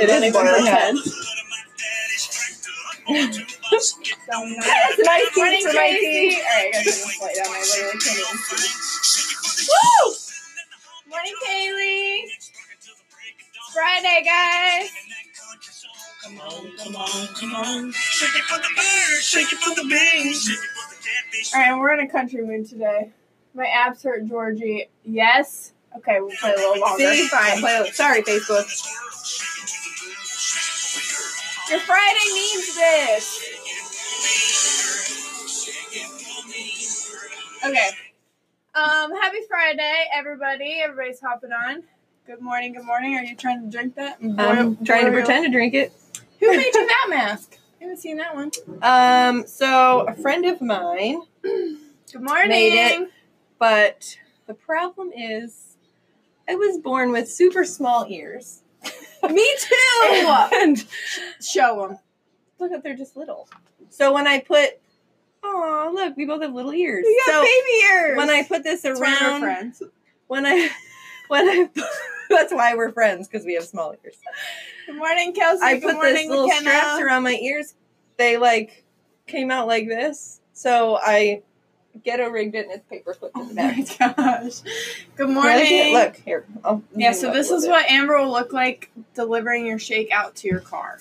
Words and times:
It 0.00 0.06
Don't 0.06 0.22
is 0.22 0.28
even 0.28 0.32
boiling. 0.32 0.64
That's 3.06 4.98
a 4.98 5.04
nice 5.04 5.36
Morning, 5.36 5.62
for 5.66 5.72
my 5.74 5.88
tea. 5.98 6.38
Alright, 6.40 6.74
I 6.74 6.82
gotta 6.84 6.90
turn 6.90 7.08
light 7.20 7.34
down. 7.36 7.46
I 7.46 7.60
literally 7.60 7.98
can't 8.00 8.18
even 8.18 8.38
see. 9.02 9.68
Woo! 9.70 10.14
Morning, 11.10 11.34
Kaylee. 11.46 12.22
It's 12.24 12.50
Friday, 13.74 14.22
guys. 14.24 14.90
Come 16.24 16.38
on, 16.40 16.76
come 16.76 16.96
on, 16.96 17.26
come 17.34 17.54
on. 17.56 17.92
Shake 17.92 18.36
it 18.36 18.42
for 18.44 18.58
the 18.58 18.68
birds, 18.76 19.22
shake 19.24 19.52
it 19.52 19.58
for 19.58 19.74
the 19.74 19.82
beans. 19.88 20.44
Shake 20.44 20.54
it 20.58 20.60
for 20.74 20.94
the 20.94 20.96
catfish. 21.02 21.54
All 21.54 21.60
right, 21.60 21.78
we're 21.78 21.92
in 21.94 22.00
a 22.00 22.08
country 22.10 22.44
mood 22.46 22.68
today. 22.68 23.10
My 23.54 23.66
abs 23.66 24.02
hurt, 24.02 24.26
Georgie. 24.28 24.88
Yes. 25.04 25.72
Okay, 25.96 26.20
we'll 26.20 26.30
play 26.40 26.52
a 26.52 26.56
little 26.56 26.78
longer. 26.80 27.12
See? 27.14 27.26
Fine. 27.28 27.60
Play- 27.60 27.90
Sorry, 27.92 28.22
Facebook. 28.22 28.64
Your 31.70 31.78
Friday 31.80 32.26
needs 32.34 32.74
this. 32.74 33.42
Okay. 37.64 37.88
Um, 38.74 39.12
happy 39.20 39.38
Friday, 39.48 40.04
everybody. 40.12 40.80
Everybody's 40.82 41.20
hopping 41.20 41.52
on. 41.52 41.84
Good 42.26 42.40
morning, 42.40 42.72
good 42.72 42.84
morning. 42.84 43.16
Are 43.16 43.22
you 43.22 43.36
trying 43.36 43.62
to 43.62 43.70
drink 43.70 43.94
that? 43.96 44.18
I'm 44.20 44.34
Boil- 44.36 44.76
trying 44.84 45.04
to 45.04 45.10
boil- 45.10 45.20
pretend 45.20 45.44
to 45.46 45.50
drink 45.52 45.74
it. 45.74 45.92
Who 46.40 46.48
made 46.56 46.72
you 46.74 46.86
that 46.86 47.06
mask? 47.08 47.56
I 47.80 47.84
haven't 47.84 47.98
seen 47.98 48.16
that 48.18 48.34
one. 48.34 48.50
Um, 48.82 49.46
so 49.46 50.06
a 50.08 50.14
friend 50.14 50.44
of 50.46 50.60
mine 50.60 51.22
Good 51.42 52.22
morning. 52.22 52.48
Made 52.48 53.02
it. 53.02 53.10
But 53.58 54.16
the 54.46 54.54
problem 54.54 55.12
is, 55.16 55.76
I 56.48 56.56
was 56.56 56.78
born 56.78 57.12
with 57.12 57.30
super 57.30 57.64
small 57.64 58.06
ears. 58.08 58.62
Me 59.28 59.56
too. 59.58 60.26
and 60.54 60.84
Show 61.42 61.88
them. 61.88 61.98
look 62.58 62.72
at 62.72 62.82
they're 62.82 62.96
just 62.96 63.16
little. 63.16 63.48
So 63.90 64.12
when 64.12 64.26
I 64.26 64.40
put, 64.40 64.80
oh 65.42 65.90
look, 65.94 66.16
we 66.16 66.24
both 66.26 66.42
have 66.42 66.52
little 66.54 66.72
ears. 66.72 67.04
You 67.06 67.22
got 67.26 67.32
so 67.34 67.42
baby 67.42 67.84
ears. 67.92 68.16
when 68.16 68.30
I 68.30 68.42
put 68.44 68.62
this 68.62 68.82
That's 68.82 69.00
around, 69.00 69.40
friends. 69.40 69.82
when 70.28 70.46
I, 70.46 70.68
when 71.28 71.48
I, 71.48 71.68
that's 72.30 72.52
why 72.52 72.74
we're 72.74 72.92
friends 72.92 73.28
because 73.28 73.44
we 73.44 73.54
have 73.54 73.64
small 73.64 73.94
ears. 74.04 74.16
Good 74.86 74.96
morning, 74.96 75.34
Kelsey. 75.34 75.60
Good 75.60 75.60
morning. 75.60 75.76
I 75.76 75.80
good 75.80 75.82
put 75.86 75.94
morning, 75.94 76.14
this 76.14 76.28
little 76.28 76.46
McKenna. 76.46 76.70
straps 76.70 77.00
around 77.02 77.22
my 77.24 77.34
ears. 77.34 77.74
They 78.16 78.36
like 78.36 78.84
came 79.26 79.50
out 79.50 79.66
like 79.66 79.86
this. 79.88 80.40
So 80.52 80.98
I 81.00 81.42
ghetto 82.04 82.28
rigged 82.28 82.54
it 82.54 82.64
and 82.66 82.72
it's 82.74 82.86
paper 82.88 83.14
clipped 83.14 83.36
Oh 83.36 83.48
in 83.48 83.54
the 83.54 83.62
oh 83.62 83.68
back. 83.98 84.16
my 84.18 84.40
gosh. 84.40 84.60
Good 85.16 85.28
You 85.28 85.34
like 85.34 85.44
morning. 85.44 85.92
Look 85.92 86.16
here. 86.16 86.44
I'll 86.64 86.82
Yeah, 86.94 87.12
so 87.12 87.32
this 87.32 87.46
is 87.50 87.62
little 87.62 87.70
what 87.70 87.90
Amber 87.90 88.18
will 88.18 88.30
look 88.30 88.52
like 88.52 88.90
delivering 89.14 89.66
your 89.66 89.78
shake 89.78 90.10
out 90.10 90.34
to 90.36 90.48
your 90.48 90.60
car. 90.60 90.98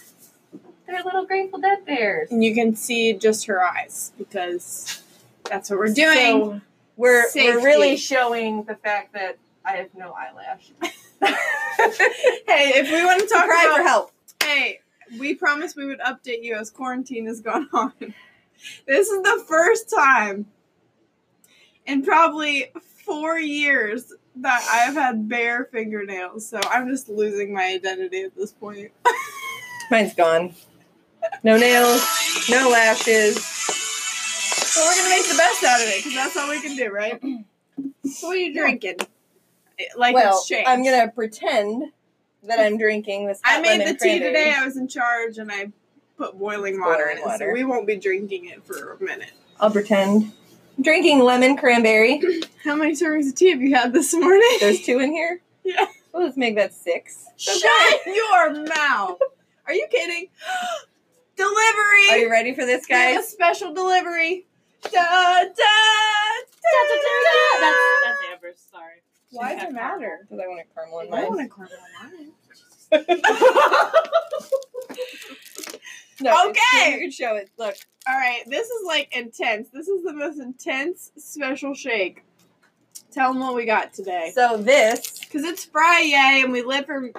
They're 0.88 1.04
little 1.04 1.26
Grateful 1.26 1.60
Dead 1.60 1.86
bears. 1.86 2.32
And 2.32 2.44
you 2.44 2.56
can 2.56 2.76
see 2.76 3.14
just 3.14 3.46
her 3.46 3.64
eyes 3.64 4.12
because 4.18 5.02
that's 5.44 5.70
what 5.70 5.78
we're 5.80 5.94
doing. 5.94 6.16
So 6.18 6.62
we're 6.98 7.30
Safety. 7.30 7.56
we're 7.58 7.64
really 7.64 7.96
showing 7.96 8.64
the 8.64 8.76
fact 8.76 9.14
that 9.14 9.38
I 9.64 9.74
have 9.74 9.94
no 9.96 10.14
eyelash. 10.14 10.72
hey, 10.82 12.72
if 12.76 12.92
we 12.92 13.06
want 13.06 13.22
to 13.22 13.28
talk 13.28 13.46
Cry 13.46 13.64
for 13.66 13.82
about 13.82 13.88
help. 13.88 14.12
hey, 14.44 14.80
we 15.20 15.36
promised 15.36 15.76
we 15.78 15.86
would 15.86 16.00
update 16.00 16.44
you 16.44 16.56
as 16.56 16.70
quarantine 16.72 17.28
has 17.28 17.40
gone 17.40 17.70
on. 17.74 17.94
This 18.88 19.10
is 19.10 19.22
the 19.22 19.44
first 19.48 19.90
time 19.90 20.48
in 21.90 22.04
probably 22.04 22.72
four 23.06 23.40
years 23.40 24.14
that 24.38 24.62
I 24.72 24.78
have 24.86 24.94
had 24.94 25.28
bare 25.28 25.66
fingernails, 25.72 26.48
so 26.48 26.60
I'm 26.70 26.88
just 26.88 27.10
losing 27.10 27.54
my 27.54 27.64
identity 27.66 28.22
at 28.22 28.36
this 28.36 28.52
point. 28.54 28.92
Mine's 29.92 30.14
gone. 30.14 30.54
No 31.44 31.58
nails, 31.58 32.06
no 32.50 32.70
lashes. 32.70 33.36
But 34.76 34.84
we're 34.86 34.96
gonna 34.96 35.10
make 35.10 35.28
the 35.28 35.36
best 35.38 35.64
out 35.64 35.82
of 35.82 35.88
it 35.88 35.98
because 36.04 36.14
that's 36.14 36.38
all 36.38 36.50
we 36.50 36.62
can 36.62 36.76
do, 36.78 36.90
right? 36.92 37.20
So 38.06 38.28
what 38.28 38.36
are 38.38 38.40
you 38.40 38.54
drinking? 38.54 38.96
Like 39.98 40.14
well, 40.16 40.38
it's 40.38 40.48
changed. 40.48 40.70
I'm 40.70 40.84
gonna 40.84 41.10
pretend 41.10 41.92
that 42.44 42.60
I'm 42.60 42.78
drinking 42.78 43.26
this. 43.28 43.42
I 43.44 43.60
made 43.62 43.80
the 43.82 43.86
lemon 43.86 43.94
tea 43.98 44.20
cranberry. 44.20 44.34
today. 44.34 44.54
I 44.56 44.64
was 44.66 44.78
in 44.78 44.88
charge, 44.88 45.38
and 45.38 45.52
I 45.52 45.72
put 46.18 46.38
boiling 46.38 46.80
water 46.80 47.04
Boiling 47.06 47.12
in 47.12 47.18
it, 47.18 47.26
water. 47.26 47.46
so 47.48 47.54
we 47.54 47.64
won't 47.66 47.88
be 47.88 47.98
drinking 47.98 48.46
it 48.46 48.64
for 48.66 48.94
a 48.94 49.04
minute. 49.04 49.32
I'll 49.60 49.72
pretend. 49.72 50.32
I'm 50.80 50.84
drinking 50.84 51.20
lemon 51.20 51.58
cranberry. 51.58 52.22
How 52.64 52.74
many 52.74 52.94
servings 52.94 53.28
of 53.28 53.36
tea 53.36 53.50
have 53.50 53.62
you 53.62 53.76
had 53.76 53.92
this 53.92 54.14
morning? 54.14 54.48
There's 54.62 54.82
two 54.82 55.00
in 55.00 55.12
here. 55.12 55.42
Yeah. 55.66 55.86
Well, 56.14 56.24
let's 56.24 56.38
make 56.38 56.56
that 56.56 56.74
six. 56.74 57.26
Shut 57.38 57.62
your 58.08 58.64
mouth! 58.66 59.20
Are 59.68 59.74
you 59.74 59.86
kidding? 59.92 60.30
delivery. 61.36 62.10
Are 62.12 62.18
you 62.18 62.32
ready 62.32 62.56
for 62.56 62.66
this, 62.66 62.86
We 62.90 62.96
have 62.96 63.12
a 63.12 63.16
guys? 63.18 63.28
special 63.30 63.74
delivery. 63.74 64.48
Da 64.84 64.90
da 64.90 65.44
da 65.44 65.44
da. 65.44 65.50
That's, 67.60 67.78
that's 68.06 68.22
Amber's. 68.34 68.66
Sorry. 68.72 69.04
Why 69.32 69.54
does 69.56 69.66
it 69.66 69.74
matter? 69.74 70.20
Because 70.24 70.40
I 70.44 70.48
want 70.48 70.62
a 70.62 70.74
caramel 70.74 71.00
in 71.02 71.08
I 71.08 71.10
mine. 71.12 71.22
don't 71.22 71.36
want 71.36 71.50
to 71.52 71.56
caramel 71.56 73.12
mine. 73.22 74.02
No, 76.22 76.50
Okay. 76.50 76.94
You 76.94 77.00
can 77.00 77.12
show 77.12 77.36
it. 77.36 77.50
Look. 77.58 77.76
All 78.08 78.16
right, 78.16 78.42
this 78.48 78.68
is 78.68 78.86
like 78.88 79.16
intense. 79.16 79.70
This 79.72 79.88
is 79.88 80.04
the 80.04 80.14
most 80.14 80.40
intense 80.40 81.12
special 81.18 81.74
shake. 81.74 82.24
Tell 83.12 83.34
them 83.34 83.42
what 83.42 83.56
we 83.56 83.66
got 83.66 83.94
today. 83.94 84.32
So 84.36 84.58
this. 84.58 85.20
Because 85.20 85.44
it's 85.44 85.66
Friday 85.66 86.42
and 86.44 86.52
we 86.52 86.62
live 86.64 86.86
for 86.86 87.10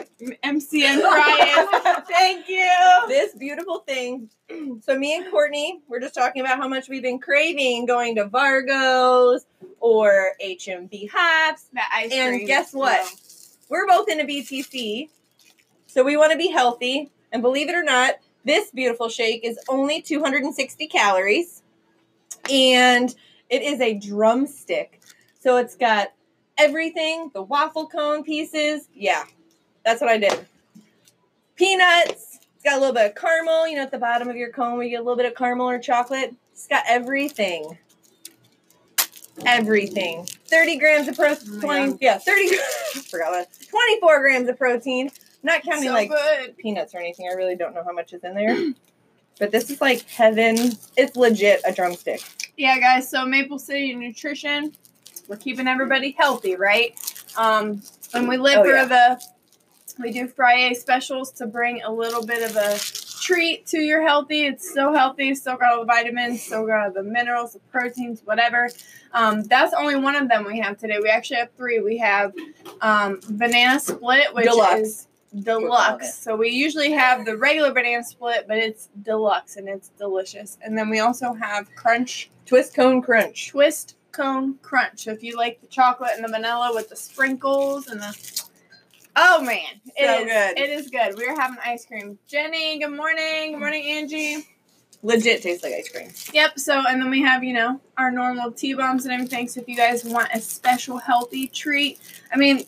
MCN 0.45 1.01
Fridays. 1.01 2.05
Thank 2.09 2.49
you. 2.49 2.69
this 3.09 3.35
beautiful 3.35 3.81
thing. 3.81 4.29
So 4.83 4.99
me 4.99 5.15
and 5.17 5.31
Courtney, 5.31 5.81
we're 5.89 6.01
just 6.01 6.15
talking 6.15 6.43
about 6.43 6.59
how 6.59 6.67
much 6.67 6.89
we've 6.89 7.03
been 7.03 7.21
craving 7.21 7.87
going 7.87 8.17
to 8.17 8.27
Vargo's 8.27 9.47
or 9.79 10.33
HMB 10.45 11.09
Hops. 11.13 11.67
That 11.75 11.89
ice 11.95 12.11
And 12.13 12.35
cream. 12.37 12.47
guess 12.49 12.73
what? 12.73 13.09
We're 13.69 13.87
both 13.87 14.09
in 14.09 14.19
a 14.19 14.25
BTC, 14.25 15.09
so 15.87 16.03
we 16.03 16.17
want 16.17 16.33
to 16.33 16.39
be 16.39 16.49
healthy. 16.49 17.11
And 17.31 17.43
believe 17.43 17.69
it 17.69 17.77
or 17.77 17.85
not, 17.85 18.17
this 18.45 18.71
beautiful 18.71 19.09
shake 19.09 19.45
is 19.45 19.59
only 19.69 20.01
260 20.03 20.87
calories, 20.87 21.63
and 22.51 23.15
it 23.49 23.63
is 23.63 23.81
a 23.81 23.95
drumstick. 23.95 25.01
So 25.41 25.57
it's 25.57 25.77
got 25.77 26.13
everything, 26.59 27.31
the 27.35 27.43
waffle 27.43 27.87
cone 27.89 28.23
pieces. 28.25 28.89
Yeah, 28.95 29.25
that's 29.85 30.01
what 30.01 30.11
I 30.11 30.19
did. 30.19 30.47
Peanuts. 31.57 32.39
It's 32.57 32.65
got 32.65 32.77
a 32.77 32.81
little 32.81 32.95
bit 32.95 33.07
of 33.07 33.15
caramel. 33.15 33.67
You 33.69 33.77
know, 33.77 33.83
at 33.83 33.91
the 33.91 33.99
bottom 33.99 34.29
of 34.29 34.37
your 34.37 34.51
cone, 34.51 34.79
we 34.79 34.91
get 34.91 34.97
a 34.97 35.03
little 35.03 35.17
bit 35.17 35.27
of 35.27 35.35
caramel 35.35 35.69
or 35.71 35.79
chocolate. 35.79 36.35
It's 36.53 36.67
got 36.67 36.85
everything. 36.87 37.79
Everything. 39.47 40.27
30 40.47 40.77
grams 40.79 41.09
of 41.09 41.19
Oh 41.19 41.23
protein. 41.23 41.91
God. 41.93 41.99
yeah, 42.01 42.19
30. 42.19 42.49
forgot 43.11 43.31
that. 43.33 43.49
24 43.71 44.21
grams 44.21 44.49
of 44.49 44.59
protein. 44.59 45.11
Not 45.43 45.63
counting 45.63 45.85
so 45.89 45.93
like 45.95 46.11
good. 46.11 46.57
peanuts 46.59 46.95
or 46.95 46.99
anything. 46.99 47.29
I 47.31 47.35
really 47.35 47.57
don't 47.57 47.75
know 47.75 47.83
how 47.85 47.93
much 47.93 48.13
is 48.13 48.23
in 48.25 48.35
there. 48.35 48.73
But 49.39 49.53
this 49.53 49.71
is 49.71 49.81
like 49.81 50.07
heaven. 50.07 50.73
It's 50.99 51.17
legit 51.17 51.63
a 51.67 51.73
drumstick. 51.73 52.21
Yeah, 52.59 52.79
guys. 52.79 53.09
So 53.09 53.25
Maple 53.25 53.59
City 53.59 53.95
Nutrition, 53.95 54.75
we're 55.29 55.37
keeping 55.39 55.67
everybody 55.67 56.11
healthy, 56.19 56.57
right? 56.57 56.95
Um, 57.39 57.81
and 58.13 58.29
we 58.29 58.37
live 58.37 58.59
Oh, 58.59 58.65
for 58.65 58.77
yeah. 58.77 58.85
the, 58.85 59.23
we 59.99 60.13
do 60.13 60.29
Friday 60.29 60.75
specials 60.75 61.33
to 61.33 61.47
bring 61.47 61.81
a 61.81 61.91
little 61.91 62.23
bit 62.27 62.43
of 62.51 62.55
a 62.55 62.79
treat 63.23 63.67
to 63.69 63.79
your 63.79 64.03
healthy. 64.07 64.45
It's 64.45 64.75
so 64.75 64.93
healthy. 64.93 65.35
Still 65.35 65.57
got 65.57 65.73
all 65.73 65.81
the 65.81 65.87
vitamins, 65.87 66.43
still 66.43 66.67
got 66.67 66.89
all 66.89 66.93
the 66.93 67.03
minerals, 67.03 67.55
the 67.55 67.61
proteins, 67.73 68.21
whatever. 68.27 68.69
Um, 69.15 69.45
that's 69.45 69.73
only 69.73 69.97
one 69.97 70.17
of 70.17 70.29
them 70.29 70.45
we 70.45 70.59
have 70.61 70.77
today. 70.77 70.99
We 71.03 71.09
actually 71.09 71.39
have 71.39 71.49
three. 71.57 71.81
We 71.81 71.97
have 71.97 72.35
um, 72.83 73.21
banana 73.31 73.81
split, 73.81 74.35
which 74.35 74.45
Deluxe. 74.45 74.81
is. 74.81 75.07
Deluxe. 75.39 76.15
So 76.15 76.37
we 76.37 76.51
usually 76.51 76.93
have 76.93 77.25
the 77.25 77.37
regular 77.37 77.73
banana 77.73 78.05
split, 78.05 78.47
but 78.49 78.59
it's 78.59 78.89
deluxe 79.03 79.57
and 79.57 79.69
it's 79.69 79.89
delicious. 79.99 80.59
And 80.63 80.77
then 80.77 80.91
we 80.91 81.01
also 81.01 81.33
have 81.35 81.75
crunch 81.75 82.31
Twist 82.47 82.75
cone 82.75 83.01
crunch. 83.01 83.49
twist 83.49 83.97
cone 84.13 84.59
crunch. 84.63 85.05
So 85.05 85.13
if 85.13 85.23
you 85.23 85.37
like 85.37 85.61
the 85.61 85.69
chocolate 85.69 86.13
and 86.15 86.25
the 86.25 86.29
vanilla 86.29 86.73
with 86.75 86.89
the 86.89 86.97
sprinkles 86.97 87.87
and 87.89 88.01
the 88.01 88.43
Oh 89.17 89.43
man, 89.43 89.81
it 89.97 90.07
So 90.07 90.21
is 90.21 90.25
good. 90.25 90.59
It 90.59 90.71
is 90.71 90.91
good. 90.91 91.17
We're 91.17 91.39
having 91.39 91.59
ice 91.65 91.85
cream. 91.85 92.19
Jenny, 92.27 92.79
good 92.79 92.91
morning. 92.97 93.53
Good 93.53 93.59
morning, 93.61 93.85
Angie. 93.85 94.47
Legit 95.03 95.43
tastes 95.43 95.65
like 95.65 95.73
ice 95.73 95.89
cream. 95.89 96.11
Yep. 96.33 96.59
So 96.59 96.85
and 96.87 97.01
then 97.01 97.11
we 97.11 97.23
have 97.23 97.43
you 97.43 97.53
know 97.53 97.81
our 97.97 98.11
normal 98.11 98.53
T 98.53 98.75
bombs 98.75 99.05
and 99.05 99.13
everything. 99.15 99.49
So 99.49 99.61
if 99.61 99.69
you 99.69 99.77
guys 99.77 100.05
want 100.05 100.29
a 100.33 100.41
special 100.41 100.99
healthy 100.99 101.49
treat, 101.49 101.99
I 102.33 102.37
mean, 102.37 102.65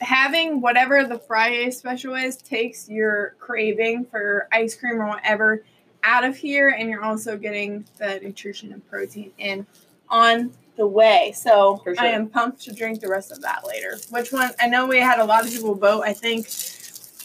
having 0.00 0.60
whatever 0.60 1.04
the 1.04 1.18
Friday 1.18 1.70
special 1.70 2.14
is 2.14 2.36
takes 2.36 2.88
your 2.88 3.34
craving 3.38 4.06
for 4.06 4.48
ice 4.52 4.74
cream 4.74 5.00
or 5.00 5.06
whatever 5.08 5.64
out 6.04 6.24
of 6.24 6.36
here, 6.36 6.68
and 6.68 6.88
you're 6.88 7.04
also 7.04 7.36
getting 7.36 7.84
the 7.98 8.20
nutrition 8.20 8.72
and 8.72 8.88
protein 8.88 9.32
in 9.38 9.66
on 10.08 10.52
the 10.76 10.86
way. 10.86 11.32
So 11.34 11.80
sure. 11.84 11.94
I 11.98 12.06
am 12.06 12.28
pumped 12.28 12.62
to 12.62 12.72
drink 12.72 13.00
the 13.00 13.08
rest 13.08 13.32
of 13.32 13.40
that 13.42 13.66
later. 13.66 13.98
Which 14.10 14.32
one? 14.32 14.50
I 14.60 14.68
know 14.68 14.86
we 14.86 14.98
had 14.98 15.18
a 15.18 15.24
lot 15.24 15.44
of 15.44 15.50
people 15.50 15.74
vote. 15.74 16.02
I 16.04 16.12
think. 16.12 16.46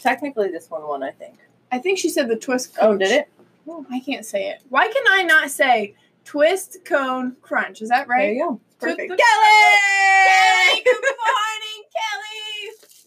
Technically, 0.02 0.48
this 0.48 0.68
one 0.68 0.86
won, 0.86 1.02
I 1.02 1.12
think. 1.12 1.38
I 1.72 1.78
think 1.78 1.98
she 1.98 2.10
said 2.10 2.28
the 2.28 2.36
twist. 2.36 2.76
Oh, 2.80 2.94
did 2.96 3.10
it? 3.10 3.28
Oh, 3.66 3.86
I 3.90 4.00
can't 4.00 4.26
say 4.26 4.50
it. 4.50 4.60
Why 4.68 4.86
can 4.86 5.02
I 5.08 5.22
not 5.22 5.50
say 5.50 5.94
twist 6.24 6.78
cone 6.84 7.36
crunch? 7.40 7.80
Is 7.80 7.88
that 7.88 8.06
right? 8.06 8.24
There 8.26 8.32
you 8.32 8.48
go. 8.48 8.60
Perfect. 8.78 8.98
Kelly! 8.98 9.18
Kelly, 9.18 10.82
good 10.84 10.94
morning, 11.02 11.80
Kelly. 11.88 12.33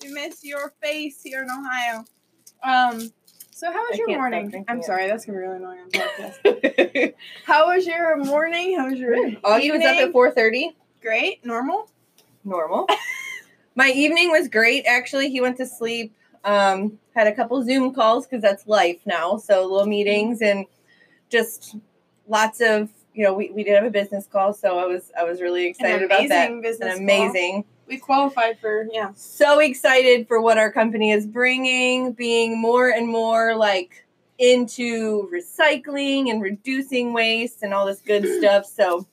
We 0.07 0.13
miss 0.13 0.43
your 0.43 0.73
face 0.81 1.21
here 1.21 1.43
in 1.43 1.49
Ohio. 1.49 2.05
Um, 2.63 3.11
so 3.51 3.71
how 3.71 3.79
was 3.79 3.93
I 3.93 3.97
your 3.97 4.17
morning? 4.17 4.65
I'm 4.67 4.79
it. 4.79 4.85
sorry, 4.85 5.07
that's 5.07 5.25
gonna 5.25 5.37
be 5.37 5.43
really 5.43 5.57
annoying 5.57 5.79
on 5.81 5.89
podcast. 5.91 7.13
how 7.43 7.67
was 7.67 7.85
your 7.85 8.15
morning? 8.23 8.77
How 8.77 8.89
was 8.89 8.99
your 8.99 9.15
Augie 9.15 9.71
was 9.71 9.83
up 9.83 9.95
evening? 9.95 9.99
at 9.99 10.13
4.30. 10.13 10.75
Great, 11.01 11.45
normal. 11.45 11.89
Normal. 12.45 12.87
My 13.75 13.89
evening 13.89 14.31
was 14.31 14.47
great. 14.47 14.85
Actually, 14.85 15.29
he 15.29 15.41
went 15.41 15.57
to 15.57 15.65
sleep. 15.65 16.15
Um, 16.45 16.99
had 17.13 17.27
a 17.27 17.35
couple 17.35 17.61
Zoom 17.63 17.93
calls 17.93 18.25
because 18.25 18.41
that's 18.41 18.65
life 18.67 18.99
now. 19.05 19.37
So 19.37 19.65
little 19.65 19.87
meetings 19.87 20.41
and 20.41 20.65
just 21.29 21.75
lots 22.27 22.61
of 22.61 22.89
you 23.13 23.23
know 23.23 23.33
we, 23.33 23.49
we 23.49 23.63
did 23.63 23.75
have 23.75 23.83
a 23.83 23.89
business 23.89 24.25
call, 24.25 24.53
so 24.53 24.79
I 24.79 24.85
was 24.85 25.11
I 25.19 25.25
was 25.25 25.41
really 25.41 25.65
excited 25.65 26.03
about 26.03 26.29
that. 26.29 26.47
amazing 26.49 26.61
business. 26.61 26.97
An 26.97 27.07
call. 27.07 27.65
Amazing. 27.87 27.97
We 27.97 27.99
qualified 27.99 28.59
for 28.59 28.87
yeah. 28.91 29.11
So 29.15 29.59
excited 29.59 30.27
for 30.27 30.41
what 30.41 30.57
our 30.57 30.71
company 30.71 31.11
is 31.11 31.25
bringing, 31.25 32.13
being 32.13 32.59
more 32.59 32.89
and 32.89 33.07
more 33.07 33.55
like 33.55 34.05
into 34.37 35.29
recycling 35.33 36.29
and 36.29 36.41
reducing 36.41 37.13
waste 37.13 37.63
and 37.63 37.73
all 37.73 37.85
this 37.85 38.01
good 38.01 38.25
stuff. 38.39 38.65
So 38.65 39.07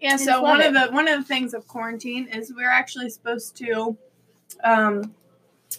Yeah, 0.00 0.16
so 0.16 0.32
love 0.32 0.42
one 0.42 0.62
of 0.62 0.74
the 0.74 0.88
one 0.92 1.08
of 1.08 1.20
the 1.20 1.26
things 1.26 1.54
of 1.54 1.66
quarantine 1.66 2.28
is 2.28 2.52
we're 2.54 2.70
actually 2.70 3.10
supposed 3.10 3.56
to 3.58 3.96
um, 4.64 5.14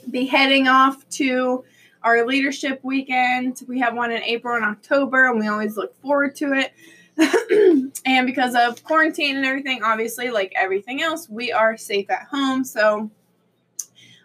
be 0.09 0.25
heading 0.25 0.67
off 0.67 1.07
to 1.09 1.63
our 2.03 2.25
leadership 2.25 2.79
weekend. 2.83 3.61
We 3.67 3.79
have 3.79 3.95
one 3.95 4.11
in 4.11 4.21
April 4.23 4.55
and 4.55 4.65
October, 4.65 5.29
and 5.29 5.39
we 5.39 5.47
always 5.47 5.77
look 5.77 5.99
forward 6.01 6.35
to 6.37 6.53
it. 6.53 6.73
and 8.05 8.25
because 8.25 8.55
of 8.55 8.83
quarantine 8.83 9.37
and 9.37 9.45
everything, 9.45 9.83
obviously, 9.83 10.29
like 10.29 10.53
everything 10.55 11.01
else, 11.01 11.29
we 11.29 11.51
are 11.51 11.77
safe 11.77 12.09
at 12.09 12.23
home. 12.23 12.63
So 12.63 13.09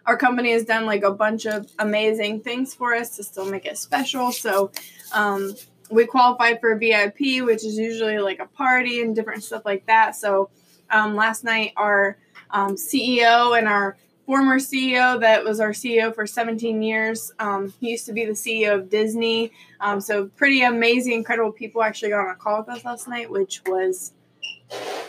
our 0.05 0.17
company 0.17 0.51
has 0.53 0.65
done 0.65 0.85
like 0.85 1.03
a 1.03 1.11
bunch 1.11 1.45
of 1.45 1.71
amazing 1.77 2.41
things 2.41 2.73
for 2.73 2.95
us 2.95 3.15
to 3.17 3.23
still 3.23 3.45
make 3.45 3.65
it 3.65 3.77
special. 3.77 4.31
So 4.31 4.71
um, 5.13 5.55
we 5.91 6.05
qualified 6.05 6.59
for 6.59 6.75
VIP, 6.75 7.43
which 7.43 7.63
is 7.63 7.77
usually 7.77 8.17
like 8.19 8.39
a 8.39 8.47
party 8.47 9.01
and 9.01 9.15
different 9.15 9.43
stuff 9.43 9.63
like 9.65 9.85
that. 9.85 10.15
So 10.15 10.49
um, 10.89 11.15
last 11.15 11.43
night, 11.43 11.73
our 11.77 12.17
um, 12.51 12.75
CEO 12.75 13.57
and 13.57 13.67
our 13.67 13.97
former 14.29 14.59
CEO, 14.59 15.19
that 15.19 15.43
was 15.43 15.59
our 15.59 15.71
CEO 15.71 16.13
for 16.13 16.27
17 16.27 16.83
years, 16.83 17.31
um, 17.39 17.73
he 17.79 17.89
used 17.89 18.05
to 18.05 18.13
be 18.13 18.25
the 18.25 18.33
CEO 18.33 18.75
of 18.75 18.87
Disney. 18.87 19.51
Um, 19.79 19.99
so 19.99 20.27
pretty 20.27 20.61
amazing, 20.61 21.13
incredible 21.13 21.51
people 21.51 21.81
actually 21.81 22.09
got 22.09 22.27
on 22.27 22.29
a 22.29 22.35
call 22.35 22.59
with 22.59 22.69
us 22.69 22.85
last 22.85 23.07
night, 23.07 23.31
which 23.31 23.63
was 23.65 24.13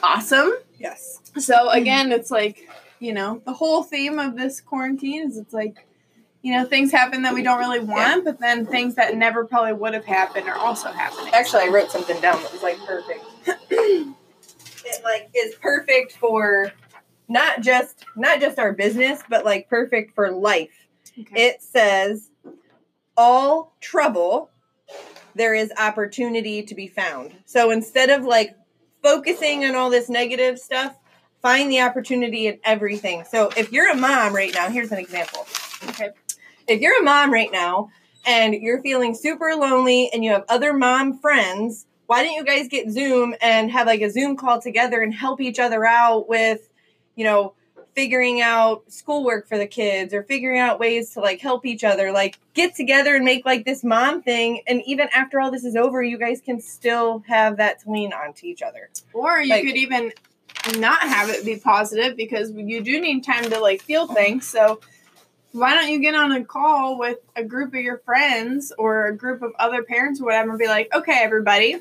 awesome. 0.03 0.55
yes, 0.79 1.21
So 1.37 1.69
again, 1.69 2.13
it's 2.13 2.31
like, 2.31 2.67
you 2.99 3.13
know, 3.13 3.43
the 3.45 3.53
whole 3.53 3.83
theme 3.83 4.19
of 4.19 4.39
this 4.39 4.59
quarantine 4.63 5.29
is 5.29 5.37
it's 5.37 5.53
like, 5.53 5.87
you 6.41 6.55
know, 6.55 6.65
things 6.65 6.91
happen 6.91 7.21
that 7.21 7.35
we 7.35 7.43
don't 7.43 7.59
really 7.59 7.81
want, 7.81 8.25
but 8.25 8.41
then 8.41 8.65
things 8.65 8.95
that 8.95 9.19
never 9.19 9.45
probably 9.45 9.75
would 9.75 9.93
have 9.93 10.07
happened 10.07 10.49
are 10.49 10.57
also 10.57 10.91
happening. 10.91 11.31
actually, 11.35 11.65
I 11.65 11.69
wrote 11.69 11.91
something 11.91 12.19
down 12.23 12.43
that 12.43 12.53
was 12.55 12.63
like 12.63 12.79
perfect. 12.87 13.23
it 13.71 15.05
like 15.05 15.29
is 15.37 15.57
perfect 15.57 16.13
for 16.13 16.73
not 17.31 17.61
just 17.63 18.05
not 18.17 18.41
just 18.41 18.59
our 18.59 18.73
business, 18.73 19.23
but 19.31 19.45
like 19.45 19.71
perfect 19.71 20.15
for 20.15 20.31
life. 20.31 20.89
Okay. 21.19 21.47
It 21.47 21.63
says, 21.63 22.29
all 23.17 23.75
trouble, 23.81 24.51
there 25.35 25.55
is 25.55 25.73
opportunity 25.79 26.63
to 26.63 26.75
be 26.75 26.89
found. 26.89 27.33
So 27.47 27.71
instead 27.71 28.11
of 28.11 28.25
like 28.25 28.57
focusing 29.03 29.65
on 29.65 29.77
all 29.77 29.91
this 29.91 30.09
negative 30.09 30.59
stuff, 30.59 30.97
find 31.41 31.71
the 31.71 31.81
opportunity 31.81 32.49
in 32.49 32.59
everything. 32.65 33.25
So 33.31 33.51
if 33.57 33.73
you're 33.73 33.91
a 33.91 33.97
mom 33.97 34.35
right 34.35 34.53
now, 34.53 34.69
here's 34.69 34.93
an 34.93 34.99
example. 34.99 35.47
Okay. 35.89 36.11
If 36.67 36.81
you're 36.81 37.01
a 37.01 37.05
mom 37.05 37.33
right 37.33 37.51
now 37.53 37.91
and 38.27 38.55
you're 38.55 38.83
feeling 38.83 39.15
super 39.15 39.55
lonely 39.55 40.11
and 40.13 40.25
you 40.25 40.33
have 40.33 40.45
other 40.49 40.73
mom 40.73 41.19
friends, 41.19 41.87
why 42.07 42.25
don't 42.25 42.35
you 42.35 42.45
guys 42.45 42.67
get 42.69 42.91
Zoom 42.91 43.35
and 43.41 43.71
have 43.71 43.87
like 43.87 44.01
a 44.01 44.11
Zoom 44.11 44.37
call 44.37 44.61
together 44.61 45.01
and 45.01 45.15
help 45.15 45.41
each 45.41 45.61
other 45.61 45.85
out 45.87 46.29
with, 46.29 46.69
you 47.17 47.25
know, 47.25 47.55
figuring 47.95 48.41
out 48.41 48.85
schoolwork 48.91 49.49
for 49.49 49.59
the 49.59 49.67
kids 49.67 50.15
or 50.15 50.23
figuring 50.23 50.61
out 50.61 50.79
ways 50.79 51.11
to 51.11 51.21
like 51.21 51.41
help 51.41 51.67
each 51.67 51.83
other 51.83 52.13
like 52.13 52.39
get 52.55 52.73
together 52.77 53.17
and 53.17 53.25
make 53.25 53.45
like 53.45 53.65
this 53.65 53.83
mom 53.83 54.23
thing 54.23 54.63
and 54.69 54.81
even 54.87 55.09
after 55.13 55.41
all 55.41 55.51
this 55.51 55.65
is 55.65 55.75
over 55.75 56.01
you 56.01 56.17
guys 56.17 56.41
can 56.41 56.61
still 56.61 57.23
have 57.27 57.57
that 57.57 57.81
to 57.81 57.91
lean 57.91 58.13
on 58.13 58.33
to 58.33 58.47
each 58.47 58.63
other 58.63 58.89
Or 59.13 59.41
you 59.41 59.51
Like- 59.51 59.65
could 59.65 59.77
even 59.77 60.13
not 60.79 61.01
have 61.03 61.31
it 61.31 61.45
be 61.45 61.57
positive 61.57 62.17
because 62.17 62.53
you 62.53 62.81
do 62.81 63.01
need 63.01 63.25
time 63.25 63.45
to 63.51 63.59
like 63.59 63.83
feel 63.83 64.07
things. 64.07 64.47
So 64.47 64.81
why 65.53 65.75
don't 65.75 65.91
you 65.91 65.99
get 66.01 66.15
on 66.15 66.31
a 66.33 66.45
call 66.45 66.97
with 66.99 67.19
a 67.35 67.43
group 67.43 67.75
of 67.75 67.81
your 67.81 67.99
friends 67.99 68.73
or 68.79 69.07
a 69.07 69.17
group 69.17 69.43
of 69.43 69.53
other 69.59 69.83
parents 69.83 70.21
or 70.21 70.27
whatever 70.27 70.51
and 70.51 70.59
be 70.59 70.69
like, 70.69 70.95
okay, 70.95 71.19
everybody, 71.23 71.81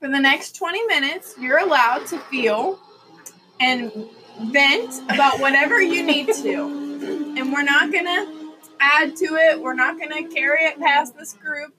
for 0.00 0.08
the 0.08 0.18
next 0.18 0.56
20 0.56 0.84
minutes, 0.86 1.34
you're 1.38 1.58
allowed 1.58 2.06
to 2.08 2.18
feel 2.18 2.80
and 3.60 3.92
vent 4.42 5.02
about 5.10 5.40
whatever 5.40 5.80
you 5.80 6.04
need 6.04 6.32
to. 6.32 7.34
And 7.36 7.52
we're 7.52 7.62
not 7.62 7.92
going 7.92 8.04
to 8.04 8.52
add 8.80 9.16
to 9.16 9.24
it, 9.34 9.60
we're 9.60 9.74
not 9.74 9.98
going 9.98 10.10
to 10.10 10.34
carry 10.34 10.64
it 10.64 10.78
past 10.78 11.16
this 11.16 11.32
group. 11.34 11.74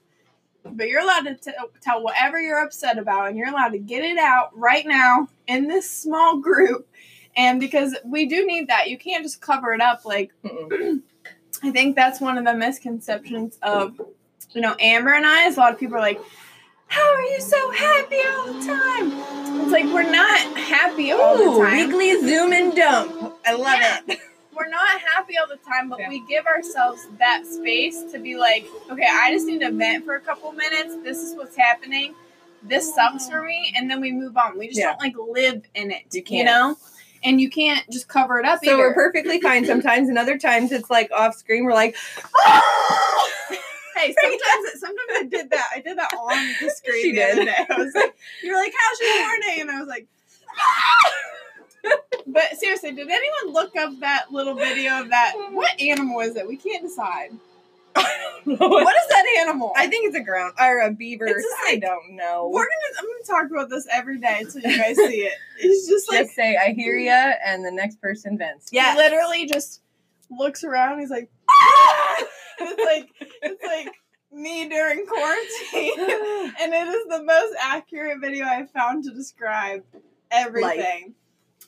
But 0.62 0.88
you're 0.88 1.00
allowed 1.00 1.22
to 1.22 1.34
t- 1.36 1.52
tell 1.80 2.02
whatever 2.02 2.38
you're 2.38 2.62
upset 2.62 2.98
about, 2.98 3.28
and 3.28 3.36
you're 3.38 3.48
allowed 3.48 3.70
to 3.70 3.78
get 3.78 4.04
it 4.04 4.18
out 4.18 4.50
right 4.54 4.86
now 4.86 5.28
in 5.46 5.68
this 5.68 5.90
small 5.90 6.38
group. 6.38 6.86
And 7.34 7.58
because 7.60 7.96
we 8.04 8.26
do 8.26 8.44
need 8.44 8.68
that, 8.68 8.90
you 8.90 8.98
can't 8.98 9.24
just 9.24 9.40
cover 9.40 9.72
it 9.72 9.80
up. 9.80 10.04
Like, 10.04 10.32
I 10.44 11.70
think 11.70 11.96
that's 11.96 12.20
one 12.20 12.36
of 12.36 12.44
the 12.44 12.52
misconceptions 12.52 13.58
of, 13.62 13.98
you 14.50 14.60
know, 14.60 14.76
Amber 14.78 15.14
and 15.14 15.24
I. 15.24 15.46
Is 15.46 15.56
a 15.56 15.60
lot 15.60 15.72
of 15.72 15.80
people 15.80 15.96
are 15.96 16.00
like, 16.00 16.20
"How 16.90 17.14
are 17.14 17.22
you 17.22 17.40
so 17.40 17.70
happy 17.70 18.20
all 18.28 18.52
the 18.52 18.66
time?" 18.66 19.12
It's 19.62 19.72
like 19.72 19.84
we're 19.86 20.10
not 20.10 20.40
happy 20.58 21.12
all 21.12 21.36
the 21.38 21.64
time. 21.64 21.88
weekly 21.88 22.20
zoom 22.20 22.52
and 22.52 22.74
dump 22.74 23.34
i 23.46 23.52
love 23.52 23.78
Yeah. 23.80 24.00
it 24.08 24.18
we're 24.56 24.68
not 24.68 25.00
happy 25.00 25.38
all 25.38 25.46
the 25.48 25.56
time, 25.58 25.88
but 25.88 25.98
Yeah. 26.00 26.08
we 26.08 26.20
give 26.26 26.44
ourselves 26.46 27.06
that 27.18 27.46
space 27.46 28.02
to 28.12 28.18
be 28.18 28.36
like, 28.36 28.66
okay, 28.90 29.06
I 29.10 29.32
just 29.32 29.46
need 29.46 29.60
to 29.60 29.70
vent 29.70 30.04
for 30.04 30.16
a 30.16 30.20
couple 30.20 30.52
minutes. 30.52 30.96
This 31.02 31.18
is 31.18 31.34
what's 31.34 31.56
happening. 31.56 32.14
This 32.62 32.94
sucks 32.94 33.30
for 33.30 33.42
me, 33.42 33.72
and 33.76 33.90
then 33.90 34.02
we 34.02 34.12
move 34.12 34.36
on. 34.36 34.58
We 34.58 34.66
just 34.68 34.78
Yeah. 34.80 34.90
don't 34.90 35.00
like 35.00 35.14
live 35.16 35.62
in 35.74 35.90
it, 35.90 36.02
You 36.12 36.22
you, 36.26 36.44
know. 36.44 36.76
And 37.24 37.40
you 37.40 37.48
can't 37.48 37.88
just 37.90 38.06
cover 38.08 38.38
it 38.38 38.44
up. 38.44 38.62
so 38.62 38.72
either. 38.72 38.78
we're 38.78 38.92
perfectly 38.94 39.40
fine 39.40 39.64
sometimes 39.64 40.08
and 40.10 40.18
other 40.18 40.36
times 40.38 40.72
it's 40.72 40.90
like 40.90 41.10
off 41.12 41.36
screen 41.36 41.64
we're 41.64 41.72
like 41.74 41.96
Hey, 44.00 44.14
sometimes 44.22 44.80
sometimes 44.80 45.10
I 45.14 45.22
did 45.30 45.50
that. 45.50 45.66
I 45.74 45.80
did 45.80 45.98
that 45.98 46.12
on 46.14 46.54
the 46.60 46.70
screen 46.70 47.02
She 47.02 47.12
the 47.12 47.22
other 47.24 47.34
did. 47.36 47.44
day. 47.46 47.66
I 47.70 47.76
was 47.78 47.94
like, 47.94 48.14
"You 48.42 48.52
were 48.52 48.58
like, 48.58 48.72
how's 48.78 49.00
your 49.00 49.18
morning?" 49.26 49.60
And 49.62 49.70
I 49.70 49.80
was 49.80 49.88
like, 49.88 50.06
"But 52.26 52.56
seriously, 52.58 52.92
did 52.92 53.08
anyone 53.10 53.52
look 53.52 53.76
up 53.76 53.92
that 54.00 54.32
little 54.32 54.54
video 54.54 55.00
of 55.00 55.10
that? 55.10 55.34
What 55.52 55.80
animal 55.80 56.20
is 56.20 56.36
it? 56.36 56.46
We 56.46 56.56
can't 56.56 56.82
decide. 56.82 57.30
What 58.44 58.96
is 58.96 59.08
that 59.10 59.24
animal? 59.40 59.72
I 59.76 59.86
think 59.88 60.06
it's 60.08 60.16
a 60.16 60.20
ground 60.22 60.54
or 60.58 60.80
a 60.80 60.90
beaver. 60.90 61.26
I 61.66 61.76
don't 61.76 62.16
know. 62.16 62.48
We're 62.52 62.62
gonna. 62.64 62.98
I'm 62.98 63.04
gonna 63.04 63.42
talk 63.42 63.50
about 63.50 63.68
this 63.68 63.86
every 63.92 64.18
day 64.18 64.38
until 64.40 64.62
you 64.62 64.78
guys 64.78 64.96
see 64.96 65.22
it. 65.22 65.34
It's 65.58 65.86
just 65.88 66.08
like 66.10 66.20
Just 66.24 66.34
say 66.36 66.56
I 66.56 66.72
hear 66.72 66.96
ya, 66.96 67.32
and 67.44 67.64
the 67.64 67.70
next 67.72 68.00
person 68.00 68.38
vents. 68.38 68.68
he 68.70 68.78
literally 68.96 69.44
just 69.46 69.82
looks 70.30 70.64
around. 70.64 71.00
He's 71.00 71.10
like, 71.10 71.28
"Ah!" 71.50 72.16
it's 72.60 72.84
like 72.84 73.30
it's 73.42 73.64
like 73.64 73.94
me 74.32 74.68
during 74.68 75.06
quarantine, 75.06 75.92
and 76.60 76.72
it 76.72 76.88
is 76.88 77.06
the 77.08 77.22
most 77.24 77.54
accurate 77.60 78.20
video 78.20 78.46
I've 78.46 78.70
found 78.70 79.04
to 79.04 79.10
describe 79.10 79.82
everything. 80.30 81.14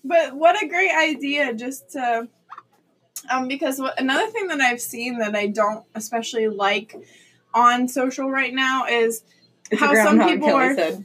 But 0.04 0.34
what 0.34 0.62
a 0.62 0.66
great 0.66 0.92
idea 0.92 1.54
just 1.54 1.90
to 1.92 2.28
um 3.30 3.48
because 3.48 3.78
what, 3.78 3.98
another 4.00 4.30
thing 4.30 4.48
that 4.48 4.60
I've 4.60 4.80
seen 4.80 5.18
that 5.18 5.34
I 5.34 5.46
don't 5.46 5.84
especially 5.94 6.48
like 6.48 6.96
on 7.54 7.88
social 7.88 8.30
right 8.30 8.52
now 8.52 8.86
is 8.86 9.22
It's 9.70 9.80
how 9.80 9.94
some 9.94 10.18
people 10.26 10.48
Kelly 10.48 10.64
are 10.64 10.74
said. 10.74 11.04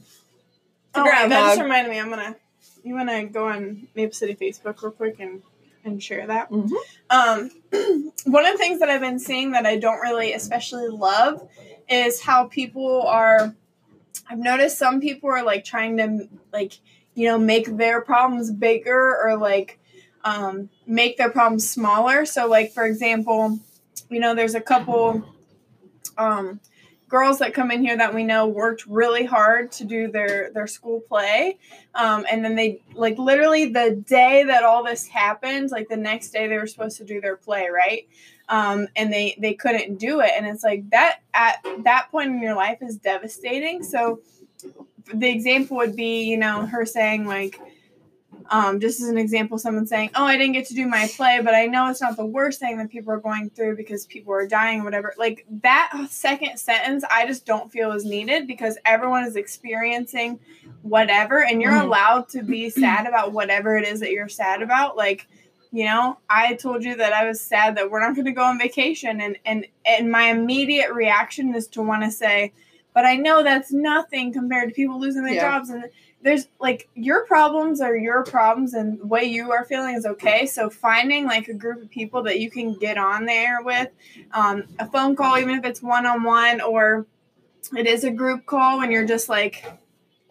Oh, 0.94 1.04
wait, 1.04 1.28
that 1.28 1.30
just 1.30 1.60
reminded 1.60 1.90
me. 1.90 2.00
I'm 2.00 2.08
gonna. 2.08 2.36
You 2.82 2.94
wanna 2.94 3.26
go 3.26 3.48
on 3.48 3.88
Maple 3.94 4.14
City 4.14 4.34
Facebook 4.34 4.82
real 4.82 4.92
quick 4.92 5.20
and 5.20 5.42
and 5.88 6.02
share 6.02 6.26
that. 6.26 6.50
Mhm. 6.50 6.70
Um, 7.10 7.50
one 8.24 8.46
of 8.46 8.52
the 8.52 8.58
things 8.58 8.80
that 8.80 8.88
I've 8.88 9.00
been 9.00 9.18
seeing 9.18 9.52
that 9.52 9.66
I 9.66 9.76
don't 9.78 10.00
really 10.00 10.32
especially 10.32 10.88
love 10.88 11.48
is 11.88 12.22
how 12.22 12.44
people 12.44 13.02
are. 13.02 13.54
I've 14.30 14.38
noticed 14.38 14.78
some 14.78 15.00
people 15.00 15.30
are 15.30 15.42
like 15.42 15.64
trying 15.64 15.96
to 15.96 16.28
like 16.52 16.74
you 17.14 17.26
know 17.28 17.38
make 17.38 17.76
their 17.76 18.00
problems 18.00 18.50
bigger 18.50 19.16
or 19.22 19.36
like 19.36 19.78
um, 20.24 20.68
make 20.86 21.16
their 21.16 21.30
problems 21.30 21.68
smaller. 21.68 22.24
So 22.26 22.46
like 22.46 22.72
for 22.72 22.84
example, 22.84 23.58
you 24.10 24.20
know 24.20 24.34
there's 24.34 24.54
a 24.54 24.60
couple 24.60 25.24
um, 26.18 26.60
girls 27.08 27.38
that 27.38 27.54
come 27.54 27.70
in 27.70 27.80
here 27.80 27.96
that 27.96 28.14
we 28.14 28.22
know 28.22 28.46
worked 28.46 28.86
really 28.86 29.24
hard 29.24 29.72
to 29.72 29.84
do 29.84 30.10
their 30.10 30.50
their 30.52 30.66
school 30.66 31.00
play. 31.00 31.58
Um, 31.94 32.26
and 32.30 32.44
then 32.44 32.54
they 32.54 32.82
like 32.94 33.18
literally 33.18 33.66
the 33.66 34.02
day 34.06 34.44
that 34.44 34.62
all 34.62 34.84
this 34.84 35.06
happened 35.06 35.70
like 35.70 35.88
the 35.88 35.96
next 35.96 36.30
day 36.30 36.46
they 36.46 36.58
were 36.58 36.66
supposed 36.66 36.98
to 36.98 37.04
do 37.04 37.20
their 37.20 37.36
play 37.36 37.68
right? 37.68 38.06
Um, 38.48 38.88
and 38.96 39.12
they 39.12 39.36
they 39.40 39.54
couldn't 39.54 39.98
do 39.98 40.20
it. 40.20 40.30
And 40.36 40.46
it's 40.46 40.62
like 40.62 40.88
that 40.90 41.20
at 41.34 41.64
that 41.84 42.08
point 42.10 42.30
in 42.30 42.42
your 42.42 42.54
life 42.54 42.78
is 42.82 42.96
devastating. 42.96 43.82
So 43.82 44.20
the 45.14 45.28
example 45.28 45.78
would 45.78 45.96
be 45.96 46.24
you 46.24 46.36
know 46.36 46.66
her 46.66 46.84
saying 46.84 47.26
like 47.26 47.58
um, 48.50 48.80
just 48.80 49.00
as 49.00 49.08
an 49.08 49.18
example, 49.18 49.58
someone 49.58 49.86
saying, 49.86 50.10
"Oh, 50.14 50.24
I 50.24 50.36
didn't 50.36 50.52
get 50.52 50.66
to 50.66 50.74
do 50.74 50.86
my 50.86 51.08
play, 51.16 51.40
but 51.42 51.54
I 51.54 51.66
know 51.66 51.88
it's 51.90 52.00
not 52.00 52.16
the 52.16 52.24
worst 52.26 52.60
thing 52.60 52.78
that 52.78 52.90
people 52.90 53.12
are 53.12 53.18
going 53.20 53.50
through 53.50 53.76
because 53.76 54.06
people 54.06 54.32
are 54.34 54.46
dying, 54.46 54.80
or 54.80 54.84
whatever." 54.84 55.14
Like 55.18 55.44
that 55.62 55.92
second 56.08 56.58
sentence, 56.58 57.04
I 57.10 57.26
just 57.26 57.44
don't 57.46 57.70
feel 57.70 57.92
is 57.92 58.04
needed 58.04 58.46
because 58.46 58.78
everyone 58.84 59.24
is 59.24 59.36
experiencing 59.36 60.40
whatever, 60.82 61.44
and 61.44 61.60
you're 61.60 61.72
Mhm. 61.72 61.82
allowed 61.84 62.28
to 62.30 62.42
be 62.42 62.70
sad 62.70 63.06
about 63.06 63.32
whatever 63.32 63.76
it 63.76 63.86
is 63.86 64.00
that 64.00 64.12
you're 64.12 64.28
sad 64.28 64.62
about. 64.62 64.96
Like, 64.96 65.26
you 65.70 65.84
know, 65.84 66.18
I 66.30 66.54
told 66.54 66.84
you 66.84 66.94
that 66.96 67.12
I 67.12 67.26
was 67.26 67.40
sad 67.40 67.76
that 67.76 67.90
we're 67.90 68.00
not 68.00 68.14
going 68.14 68.24
to 68.24 68.32
go 68.32 68.42
on 68.44 68.58
vacation, 68.58 69.20
and 69.20 69.36
and 69.44 69.66
and 69.84 70.10
my 70.10 70.24
immediate 70.30 70.92
reaction 70.92 71.54
is 71.54 71.66
to 71.68 71.82
want 71.82 72.04
to 72.04 72.10
say, 72.10 72.52
"But 72.98 73.04
I 73.04 73.14
know 73.14 73.44
that's 73.44 73.70
nothing 73.72 74.32
compared 74.32 74.68
to 74.70 74.74
people 74.74 74.98
losing 74.98 75.22
their 75.22 75.34
Yeah. 75.34 75.52
jobs. 75.52 75.70
And." 75.70 75.84
there's 76.20 76.48
like 76.58 76.88
your 76.94 77.24
problems 77.26 77.80
are 77.80 77.96
your 77.96 78.24
problems 78.24 78.74
and 78.74 78.98
the 78.98 79.06
way 79.06 79.22
you 79.24 79.52
are 79.52 79.64
feeling 79.64 79.94
is 79.94 80.04
okay. 80.04 80.46
So 80.46 80.68
finding 80.68 81.26
like 81.26 81.46
a 81.46 81.54
group 81.54 81.80
of 81.80 81.90
people 81.90 82.24
that 82.24 82.40
you 82.40 82.50
can 82.50 82.74
get 82.74 82.98
on 82.98 83.24
there 83.24 83.62
with 83.62 83.88
um, 84.32 84.64
a 84.80 84.86
phone 84.86 85.14
call 85.14 85.38
even 85.38 85.54
if 85.54 85.64
it's 85.64 85.80
one-on-one 85.80 86.60
or 86.60 87.06
it 87.76 87.86
is 87.86 88.02
a 88.02 88.10
group 88.10 88.46
call 88.46 88.78
when 88.78 88.90
you're 88.90 89.06
just 89.06 89.28
like 89.28 89.64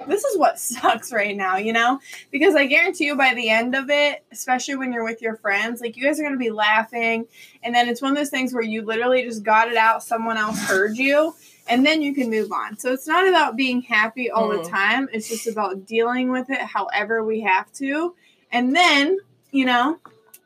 this 0.08 0.26
is 0.26 0.38
what 0.38 0.60
sucks 0.76 1.14
right 1.14 1.38
now 1.38 1.56
you 1.56 1.72
know? 1.72 2.00
Because 2.32 2.54
i 2.56 2.66
guarantee 2.66 3.06
you 3.06 3.16
by 3.16 3.34
the 3.34 3.50
end 3.50 3.74
of 3.74 3.90
it 3.90 4.26
especially 4.34 4.76
when 4.76 4.92
you're 4.92 5.06
with 5.06 5.22
your 5.22 5.38
friends 5.38 5.80
like 5.80 5.96
you 5.96 6.04
guys 6.04 6.20
are 6.20 6.24
going 6.24 6.34
to 6.34 6.38
be 6.40 6.52
laughing. 6.52 7.28
And 7.64 7.74
then 7.74 7.88
it's 7.88 8.02
one 8.02 8.12
of 8.12 8.18
those 8.18 8.30
things 8.30 8.54
where 8.54 8.62
you 8.64 8.82
literally 8.82 9.24
just 9.24 9.44
got 9.44 9.70
it 9.70 9.78
out. 9.78 10.04
Someone 10.04 10.36
else 10.38 10.60
heard 10.60 10.98
you 10.98 11.34
and 11.70 11.86
then 11.86 12.02
you 12.02 12.14
can 12.14 12.30
move 12.30 12.52
on. 12.52 12.78
So 12.78 12.92
it's 12.94 13.08
not 13.08 13.28
about 13.28 13.56
being 13.56 13.82
happy 13.82 14.30
all 14.30 14.48
the 14.50 14.58
Mhm. 14.60 14.70
time. 14.70 15.10
It's 15.14 15.28
just 15.30 15.48
about 15.48 15.86
dealing 15.86 16.32
with 16.32 16.50
it 16.50 16.60
however 16.62 17.24
we 17.24 17.42
have 17.42 17.72
to. 17.74 18.16
And 18.52 18.76
then, 18.76 19.18
you 19.52 19.66
know, 19.66 20.00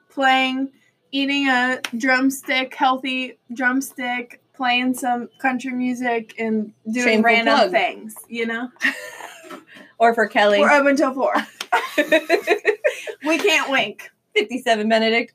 playing, 0.10 0.72
eating 1.12 1.48
a 1.48 1.80
drumstick, 1.98 2.74
healthy 2.76 3.38
drumstick, 3.54 4.42
playing 4.54 4.94
some 4.94 5.30
country 5.40 5.72
music, 5.72 6.34
and 6.38 6.74
doing 6.92 7.06
Shameful 7.06 7.24
random 7.24 7.56
plug. 7.56 7.72
things, 7.72 8.16
you 8.28 8.46
know? 8.46 8.70
or 9.98 10.14
for 10.14 10.28
Kelly. 10.28 10.60
We're 10.60 10.70
up 10.70 10.86
until 10.86 11.14
four. 11.14 11.34
We 13.26 13.38
can't 13.38 13.70
wink. 13.70 14.10
57 14.36 14.90
Benedict. 14.90 15.34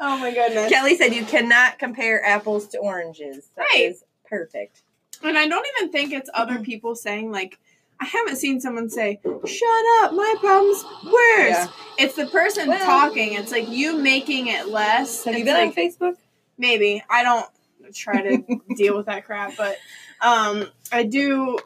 Oh 0.00 0.16
my 0.18 0.32
goodness. 0.32 0.70
Kelly 0.70 0.96
said 0.96 1.14
you 1.14 1.24
cannot 1.24 1.78
compare 1.78 2.24
apples 2.24 2.68
to 2.68 2.78
oranges. 2.78 3.50
That 3.56 3.62
Right. 3.72 3.84
is 3.90 4.04
perfect. 4.28 4.82
And 5.22 5.36
I 5.36 5.48
don't 5.48 5.66
even 5.76 5.90
think 5.90 6.12
it's 6.12 6.30
other 6.34 6.60
people 6.60 6.94
saying, 6.94 7.32
like, 7.32 7.58
I 8.00 8.04
haven't 8.04 8.36
seen 8.36 8.60
someone 8.60 8.88
say, 8.88 9.18
shut 9.24 9.84
up, 10.02 10.12
my 10.12 10.34
problem's 10.38 10.84
worse. 11.04 11.50
Yeah. 11.50 11.66
It's 11.98 12.14
the 12.14 12.26
person 12.26 12.68
Well- 12.68 12.78
talking. 12.84 13.32
It's 13.32 13.50
like 13.50 13.68
you 13.68 13.98
making 13.98 14.46
it 14.46 14.68
less. 14.68 15.24
Have 15.24 15.36
you 15.36 15.44
been 15.44 15.54
like, 15.54 15.68
on 15.68 15.74
Facebook? 15.74 16.16
maybe 16.60 17.00
i 17.08 17.22
don't 17.22 17.46
try 17.94 18.20
to 18.20 18.60
deal 18.76 18.96
with 18.96 19.06
that 19.06 19.24
crap 19.24 19.56
but 19.56 19.76
um 20.20 20.66
i 20.90 21.04
do 21.04 21.56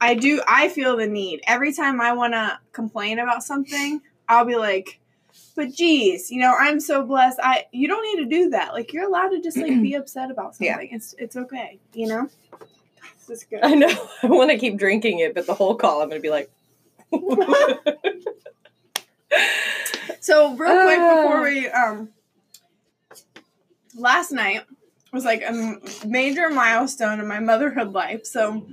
i 0.00 0.14
do 0.14 0.40
i 0.48 0.70
feel 0.70 0.96
the 0.96 1.06
need 1.06 1.38
every 1.46 1.70
time 1.70 2.00
i 2.00 2.12
want 2.12 2.32
to 2.32 2.58
complain 2.72 3.18
about 3.18 3.42
something 3.42 4.00
i'll 4.26 4.46
be 4.46 4.56
like 4.56 5.00
but 5.58 5.72
geez 5.74 6.30
you 6.30 6.38
know 6.40 6.54
i'm 6.58 6.78
so 6.78 7.04
blessed 7.04 7.38
i 7.42 7.64
you 7.72 7.88
don't 7.88 8.02
need 8.04 8.22
to 8.22 8.28
do 8.30 8.50
that 8.50 8.72
like 8.72 8.92
you're 8.92 9.04
allowed 9.06 9.28
to 9.30 9.40
just 9.40 9.56
like 9.56 9.82
be 9.82 9.94
upset 10.00 10.30
about 10.30 10.54
Yeah. 10.60 10.74
something 10.74 10.88
it's 10.92 11.14
it's 11.18 11.36
okay 11.36 11.78
you 11.92 12.06
know 12.06 12.28
this 13.26 13.38
is 13.38 13.44
good 13.44 13.60
I 13.64 13.74
know. 13.74 13.88
I 14.22 14.26
want 14.28 14.50
to 14.50 14.56
keep 14.56 14.76
drinking 14.78 15.18
it, 15.18 15.34
but 15.34 15.46
the 15.46 15.52
whole 15.54 15.74
call 15.74 16.00
I'm 16.00 16.08
going 16.08 16.22
to 16.22 16.22
be 16.22 16.30
like. 16.30 16.50
So 20.20 20.54
real 20.54 20.82
quick 20.84 20.98
Ah. 20.98 21.22
before 21.22 21.42
we 21.42 21.68
um 21.68 22.08
last 23.96 24.32
night 24.32 24.62
was 25.12 25.24
like 25.24 25.42
a 25.42 25.78
major 26.06 26.48
milestone 26.50 27.20
in 27.20 27.26
my 27.26 27.40
motherhood 27.40 27.92
life. 27.92 28.24
So 28.26 28.48
um, 28.50 28.68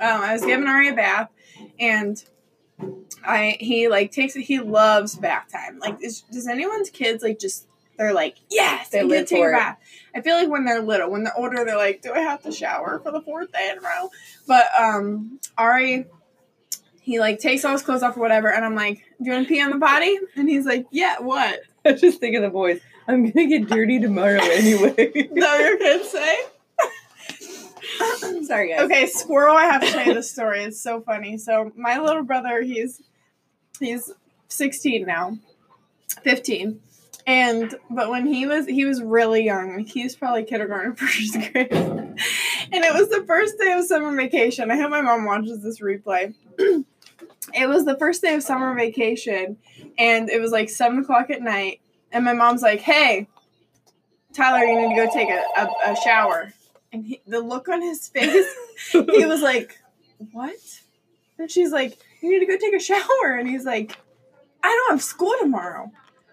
I 0.00 0.32
was 0.32 0.44
giving 0.44 0.66
Ari 0.66 0.88
a 0.90 0.94
bath 0.94 1.30
and 1.78 2.22
I 3.24 3.56
he 3.60 3.88
like 3.88 4.10
takes 4.10 4.36
it 4.36 4.42
he 4.42 4.60
loves 4.60 5.16
bath 5.16 5.50
time. 5.52 5.78
Like 5.78 5.98
is, 6.02 6.22
does 6.22 6.46
anyone's 6.46 6.90
kids 6.90 7.22
like 7.22 7.38
just 7.38 7.66
they're 7.96 8.12
like, 8.12 8.36
yes, 8.50 8.88
They 8.90 9.00
I 9.00 9.02
to 9.02 9.24
take 9.24 9.44
a 9.44 9.50
bath. 9.52 9.78
I 10.14 10.20
feel 10.20 10.34
like 10.34 10.48
when 10.48 10.64
they're 10.64 10.82
little, 10.82 11.10
when 11.10 11.22
they're 11.22 11.38
older, 11.38 11.64
they're 11.64 11.76
like, 11.76 12.02
do 12.02 12.12
I 12.12 12.18
have 12.18 12.42
to 12.42 12.50
shower 12.50 12.98
for 12.98 13.12
the 13.12 13.20
fourth 13.20 13.52
day 13.52 13.70
in 13.70 13.78
a 13.78 13.80
row? 13.80 14.10
But 14.46 14.66
um 14.78 15.38
Ari 15.56 16.06
he 17.04 17.20
like 17.20 17.38
takes 17.38 17.64
all 17.66 17.72
his 17.72 17.82
clothes 17.82 18.02
off 18.02 18.16
or 18.16 18.20
whatever, 18.20 18.50
and 18.50 18.64
I'm 18.64 18.74
like, 18.74 19.04
"Do 19.18 19.26
you 19.26 19.32
want 19.32 19.46
to 19.46 19.54
pee 19.54 19.60
on 19.60 19.70
the 19.70 19.78
potty?" 19.78 20.18
And 20.36 20.48
he's 20.48 20.64
like, 20.64 20.86
"Yeah, 20.90 21.20
what?" 21.20 21.60
I 21.84 21.92
was 21.92 22.00
just 22.00 22.18
thinking 22.18 22.42
of 22.42 22.44
the 22.44 22.48
boys. 22.48 22.80
I'm 23.06 23.30
going 23.30 23.50
to 23.50 23.58
get 23.58 23.68
dirty 23.68 24.00
tomorrow 24.00 24.40
anyway. 24.40 24.94
Is 24.96 25.28
that 25.34 25.34
what 25.34 25.60
your 25.60 25.76
kids 25.76 26.08
say? 26.08 26.38
Sorry, 28.42 28.70
guys. 28.70 28.80
Okay, 28.80 29.06
squirrel. 29.06 29.56
I 29.56 29.64
have 29.64 29.82
to 29.82 29.90
tell 29.90 30.06
you 30.06 30.14
this 30.14 30.30
story. 30.30 30.64
It's 30.64 30.80
so 30.80 31.00
funny. 31.00 31.38
So 31.38 31.72
my 31.76 31.98
little 31.98 32.22
brother, 32.22 32.62
he's 32.62 33.02
he's 33.80 34.12
16 34.48 35.04
now, 35.06 35.38
15, 36.22 36.80
and 37.26 37.74
but 37.90 38.10
when 38.10 38.26
he 38.26 38.46
was 38.46 38.66
he 38.66 38.84
was 38.84 39.02
really 39.02 39.44
young. 39.44 39.80
He 39.80 40.02
was 40.02 40.16
probably 40.16 40.44
kindergarten, 40.44 40.94
first 40.96 41.34
grade, 41.52 41.72
and 41.72 42.16
it 42.72 42.94
was 42.94 43.08
the 43.08 43.24
first 43.26 43.58
day 43.58 43.72
of 43.72 43.84
summer 43.84 44.14
vacation. 44.16 44.70
I 44.70 44.76
hope 44.76 44.90
my 44.90 45.00
mom 45.00 45.24
watches 45.24 45.62
this 45.62 45.80
replay. 45.80 46.34
it 46.58 47.68
was 47.68 47.84
the 47.84 47.96
first 47.98 48.22
day 48.22 48.34
of 48.34 48.42
summer 48.42 48.74
vacation, 48.74 49.58
and 49.98 50.28
it 50.30 50.40
was 50.40 50.52
like 50.52 50.68
seven 50.68 51.00
o'clock 51.00 51.30
at 51.30 51.42
night, 51.42 51.80
and 52.12 52.24
my 52.24 52.34
mom's 52.34 52.62
like, 52.62 52.80
"Hey." 52.80 53.28
Tyler, 54.34 54.64
you 54.64 54.80
need 54.80 54.96
to 54.96 55.06
go 55.06 55.12
take 55.12 55.28
a, 55.28 55.44
a, 55.56 55.92
a 55.92 55.96
shower. 56.02 56.52
And 56.94 57.04
he, 57.04 57.20
the 57.26 57.40
look 57.40 57.68
on 57.68 57.82
his 57.82 58.06
face, 58.08 58.46
he 58.92 59.26
was 59.26 59.42
like, 59.42 59.80
What? 60.30 60.54
And 61.40 61.50
she's 61.50 61.72
like, 61.72 61.98
You 62.22 62.30
need 62.30 62.38
to 62.38 62.46
go 62.46 62.56
take 62.56 62.72
a 62.72 62.80
shower. 62.80 63.36
And 63.36 63.48
he's 63.48 63.64
like, 63.64 63.98
I 64.62 64.68
don't 64.68 64.92
have 64.92 65.02
school 65.02 65.34
tomorrow. 65.40 65.90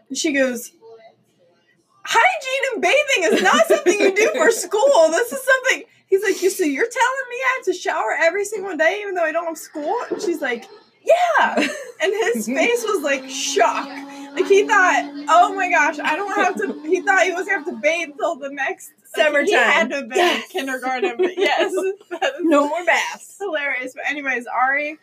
And 0.07 0.15
she 0.15 0.31
goes, 0.31 0.71
Hygiene 2.03 2.73
and 2.73 2.81
bathing 2.81 3.33
is 3.33 3.41
not 3.41 3.65
something 3.67 3.99
you 3.99 4.15
do 4.15 4.31
for 4.35 4.51
school. 4.51 5.09
This 5.09 5.31
is 5.31 5.43
something. 5.43 5.83
He's 6.05 6.21
like, 6.21 6.39
You 6.43 6.51
so 6.51 6.63
you're 6.63 6.85
telling 6.85 7.29
me 7.31 7.35
I 7.37 7.53
have 7.57 7.65
to 7.65 7.73
shower 7.73 8.15
every 8.19 8.45
single 8.45 8.77
day 8.77 8.99
even 9.01 9.15
though 9.15 9.23
I 9.23 9.31
don't 9.31 9.45
have 9.45 9.57
school? 9.57 9.97
And 10.11 10.21
she's 10.21 10.41
like, 10.41 10.65
Yeah. 11.03 11.67
And 12.03 12.11
his 12.33 12.47
face 12.47 12.83
was 12.83 13.03
like 13.03 13.29
shock. 13.29 13.85
Like 14.33 14.47
he 14.47 14.65
thought, 14.67 15.25
oh 15.29 15.53
my 15.53 15.69
gosh, 15.69 15.99
I 15.99 16.15
don't 16.15 16.33
have 16.35 16.55
to. 16.55 16.81
He 16.89 16.99
thought 17.01 17.21
he 17.21 17.31
was 17.31 17.45
gonna 17.45 17.59
have 17.59 17.65
to 17.67 17.79
bathe 17.79 18.09
till 18.17 18.37
the 18.37 18.49
next 18.49 18.89
like, 19.15 19.23
He 19.45 19.51
Summertime. 19.51 19.71
had 19.71 19.89
to 19.91 19.95
have 19.97 20.09
been 20.09 20.17
Yes. 20.17 20.43
in 20.45 20.49
kindergarten, 20.49 21.17
but 21.17 21.37
yes, 21.37 21.71
No 22.39 22.67
more 22.67 22.83
baths. 22.85 23.37
hilarious. 23.39 23.93
But 23.93 24.05
anyways, 24.09 24.47
Ari, 24.47 24.97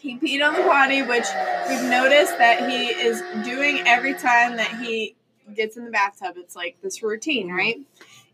he 0.00 0.16
peed 0.18 0.42
on 0.42 0.54
the 0.54 0.62
potty, 0.62 1.02
which 1.02 1.26
we've 1.68 1.82
noticed 1.90 2.38
that 2.38 2.70
he 2.70 2.86
is 2.86 3.20
doing 3.44 3.80
every 3.86 4.14
time 4.14 4.56
that 4.56 4.78
he 4.80 5.16
gets 5.54 5.76
in 5.76 5.84
the 5.84 5.90
bathtub. 5.90 6.36
It's 6.38 6.56
like 6.56 6.78
this 6.82 7.02
routine, 7.02 7.48
mm-hmm. 7.48 7.56
right? 7.56 7.76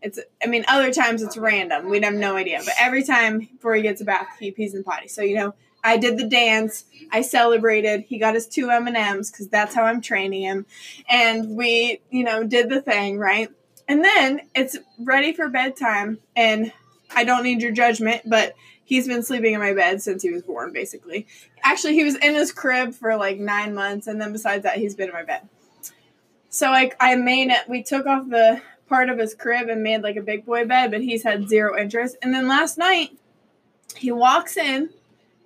It's, 0.01 0.19
I 0.41 0.47
mean, 0.47 0.63
other 0.69 0.93
times 0.93 1.21
it's 1.21 1.35
random. 1.35 1.89
We'd 1.89 2.05
have 2.05 2.13
no 2.13 2.37
idea. 2.37 2.61
But 2.63 2.75
every 2.79 3.03
time 3.03 3.39
before 3.39 3.75
he 3.75 3.81
gets 3.81 3.99
a 3.99 4.05
bath, 4.05 4.27
he 4.39 4.51
pees 4.51 4.73
in 4.73 4.79
the 4.79 4.83
potty. 4.85 5.09
So, 5.09 5.21
you 5.21 5.35
know, 5.35 5.53
I 5.83 5.97
did 5.97 6.17
the 6.17 6.27
dance. 6.27 6.85
I 7.11 7.21
celebrated. 7.21 8.05
He 8.07 8.17
got 8.17 8.35
his 8.35 8.47
two 8.47 8.69
M&Ms 8.69 9.31
because 9.31 9.49
that's 9.49 9.75
how 9.75 9.83
I'm 9.83 10.01
training 10.01 10.43
him. 10.43 10.65
And 11.09 11.57
we, 11.57 12.01
you 12.09 12.23
know, 12.23 12.43
did 12.43 12.69
the 12.69 12.81
thing, 12.81 13.17
right? 13.17 13.49
And 13.87 14.03
then 14.03 14.41
it's 14.55 14.77
ready 14.97 15.33
for 15.33 15.49
bedtime. 15.49 16.19
And 16.35 16.71
I 17.13 17.25
don't 17.25 17.43
need 17.43 17.61
your 17.61 17.73
judgment, 17.73 18.21
but 18.25 18.55
he's 18.85 19.07
been 19.07 19.23
sleeping 19.23 19.53
in 19.53 19.59
my 19.59 19.73
bed 19.73 20.01
since 20.01 20.23
he 20.23 20.31
was 20.31 20.43
born, 20.43 20.71
basically. 20.71 21.27
Actually, 21.63 21.93
he 21.93 22.03
was 22.03 22.15
in 22.15 22.33
his 22.33 22.51
crib 22.51 22.93
for 22.93 23.15
like 23.17 23.37
nine 23.37 23.75
months. 23.75 24.07
And 24.07 24.21
then 24.21 24.31
besides 24.31 24.63
that, 24.63 24.77
he's 24.77 24.95
been 24.95 25.09
in 25.09 25.13
my 25.13 25.23
bed. 25.23 25.47
So 26.49 26.69
like 26.69 26.95
I 26.99 27.15
made 27.15 27.49
it. 27.49 27.67
We 27.67 27.83
took 27.83 28.05
off 28.05 28.29
the 28.29 28.61
part 28.87 29.09
of 29.09 29.17
his 29.17 29.33
crib 29.33 29.69
and 29.69 29.81
made 29.81 30.01
like 30.01 30.15
a 30.15 30.21
big 30.21 30.45
boy 30.45 30.65
bed, 30.65 30.91
but 30.91 31.01
he's 31.01 31.23
had 31.23 31.49
zero 31.49 31.77
interest. 31.77 32.15
And 32.21 32.33
then 32.33 32.47
last 32.47 32.77
night, 32.77 33.17
he 33.95 34.11
walks 34.11 34.55
in 34.55 34.91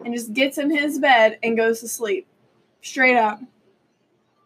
and 0.03 0.13
just 0.13 0.33
gets 0.33 0.57
in 0.57 0.69
his 0.75 0.99
bed 0.99 1.39
and 1.43 1.57
goes 1.57 1.79
to 1.81 1.87
sleep, 1.87 2.27
straight 2.81 3.17
up. 3.17 3.39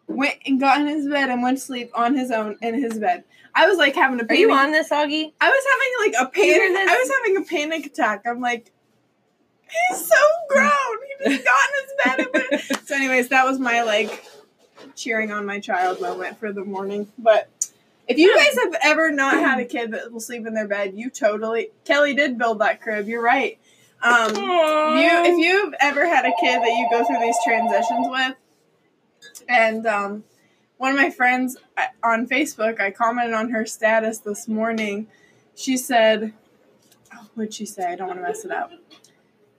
Went 0.08 0.36
and 0.46 0.60
got 0.60 0.80
in 0.80 0.88
his 0.88 1.08
bed 1.08 1.30
and 1.30 1.42
went 1.42 1.58
to 1.58 1.64
sleep 1.64 1.90
on 1.94 2.14
his 2.16 2.30
own 2.30 2.58
in 2.60 2.74
his 2.74 2.98
bed. 2.98 3.24
I 3.54 3.66
was 3.66 3.78
like 3.78 3.94
having 3.94 4.18
a 4.20 4.24
Are 4.24 4.26
panic. 4.26 4.40
you 4.40 4.52
on 4.52 4.72
this, 4.72 4.90
Augie? 4.90 5.32
I 5.40 5.50
was 5.50 5.64
having 5.72 6.12
like 6.12 6.28
a 6.28 6.30
panic. 6.30 6.88
I 6.88 6.96
was 6.98 7.10
having 7.18 7.36
a 7.36 7.42
panic 7.46 7.86
attack. 7.86 8.22
I'm 8.26 8.40
like, 8.40 8.72
he's 9.68 10.06
so 10.06 10.14
grown. 10.48 10.70
He 11.24 11.30
just 11.36 11.44
got 11.44 11.60
in 11.68 11.84
his 11.84 11.94
bed. 12.04 12.18
And 12.18 12.28
went. 12.50 12.62
So, 12.88 12.94
anyways, 12.96 13.28
that 13.28 13.44
was 13.46 13.58
my 13.58 13.82
like 13.82 14.24
cheering 14.96 15.32
on 15.32 15.46
my 15.46 15.60
child 15.60 16.00
moment 16.00 16.36
for 16.38 16.52
the 16.52 16.64
morning. 16.64 17.08
But 17.18 17.48
if 18.08 18.18
you 18.18 18.34
guys 18.36 18.54
have 18.64 18.74
ever 18.82 19.10
not 19.12 19.34
had 19.34 19.60
a 19.60 19.64
kid 19.64 19.92
that 19.92 20.12
will 20.12 20.20
sleep 20.20 20.46
in 20.46 20.52
their 20.54 20.68
bed, 20.68 20.92
you 20.94 21.08
totally 21.10 21.68
Kelly 21.84 22.14
did 22.14 22.36
build 22.36 22.58
that 22.58 22.80
crib. 22.82 23.06
You're 23.06 23.22
right. 23.22 23.58
Um, 24.02 24.30
if 24.30 24.36
you 24.36 25.32
if 25.32 25.38
you've 25.38 25.74
ever 25.80 26.06
had 26.06 26.24
a 26.24 26.32
kid 26.40 26.60
that 26.60 26.70
you 26.70 26.88
go 26.90 27.04
through 27.04 27.20
these 27.20 27.36
transitions 27.44 28.08
with, 28.10 28.34
and 29.48 29.86
um, 29.86 30.24
one 30.78 30.90
of 30.90 30.96
my 30.96 31.10
friends 31.10 31.56
uh, 31.76 31.86
on 32.02 32.26
Facebook, 32.26 32.80
I 32.80 32.90
commented 32.90 33.34
on 33.34 33.50
her 33.50 33.64
status 33.64 34.18
this 34.18 34.48
morning. 34.48 35.06
She 35.54 35.76
said, 35.76 36.32
oh, 37.14 37.28
"What'd 37.34 37.54
she 37.54 37.64
say? 37.64 37.84
I 37.84 37.94
don't 37.94 38.08
want 38.08 38.18
to 38.18 38.24
mess 38.24 38.44
it 38.44 38.50
up." 38.50 38.72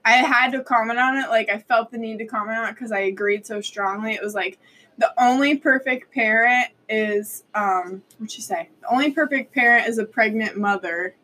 I 0.04 0.16
had 0.16 0.52
to 0.52 0.62
comment 0.62 0.98
on 0.98 1.16
it. 1.16 1.30
Like 1.30 1.48
I 1.48 1.58
felt 1.58 1.90
the 1.90 1.96
need 1.96 2.18
to 2.18 2.26
comment 2.26 2.58
on 2.58 2.68
it 2.68 2.72
because 2.74 2.92
I 2.92 3.00
agreed 3.00 3.46
so 3.46 3.62
strongly. 3.62 4.12
It 4.12 4.22
was 4.22 4.34
like 4.34 4.58
the 4.98 5.12
only 5.16 5.56
perfect 5.56 6.12
parent 6.12 6.68
is 6.88 7.44
um, 7.54 8.02
what'd 8.18 8.30
she 8.30 8.42
say? 8.42 8.68
The 8.82 8.92
only 8.92 9.10
perfect 9.12 9.54
parent 9.54 9.88
is 9.88 9.96
a 9.96 10.04
pregnant 10.04 10.58
mother 10.58 11.14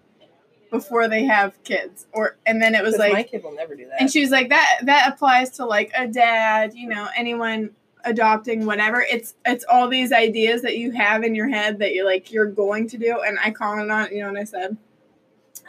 before 0.70 1.08
they 1.08 1.24
have 1.24 1.62
kids, 1.64 2.06
or 2.12 2.36
and 2.46 2.62
then 2.62 2.74
it 2.74 2.82
was 2.82 2.96
like 2.96 3.12
my 3.12 3.22
kid 3.22 3.42
will 3.42 3.54
never 3.54 3.74
do 3.74 3.86
that. 3.88 4.00
and 4.00 4.10
she 4.10 4.20
was 4.20 4.30
like 4.30 4.48
that 4.48 4.80
that 4.84 5.12
applies 5.12 5.50
to 5.50 5.66
like 5.66 5.90
a 5.96 6.06
dad 6.06 6.74
you 6.74 6.88
know 6.88 7.08
anyone 7.16 7.70
adopting 8.04 8.66
whatever. 8.66 9.00
It's 9.00 9.34
it's 9.44 9.64
all 9.68 9.88
these 9.88 10.12
ideas 10.12 10.62
that 10.62 10.76
you 10.76 10.92
have 10.92 11.22
in 11.22 11.34
your 11.34 11.48
head 11.48 11.78
that 11.78 11.94
you're 11.94 12.06
like 12.06 12.32
you're 12.32 12.50
going 12.50 12.88
to 12.88 12.98
do. 12.98 13.20
And 13.20 13.38
i 13.42 13.50
commented 13.50 13.90
on 13.90 14.06
it 14.06 14.12
you 14.12 14.22
know 14.22 14.32
what 14.32 14.40
i 14.40 14.44
said? 14.44 14.76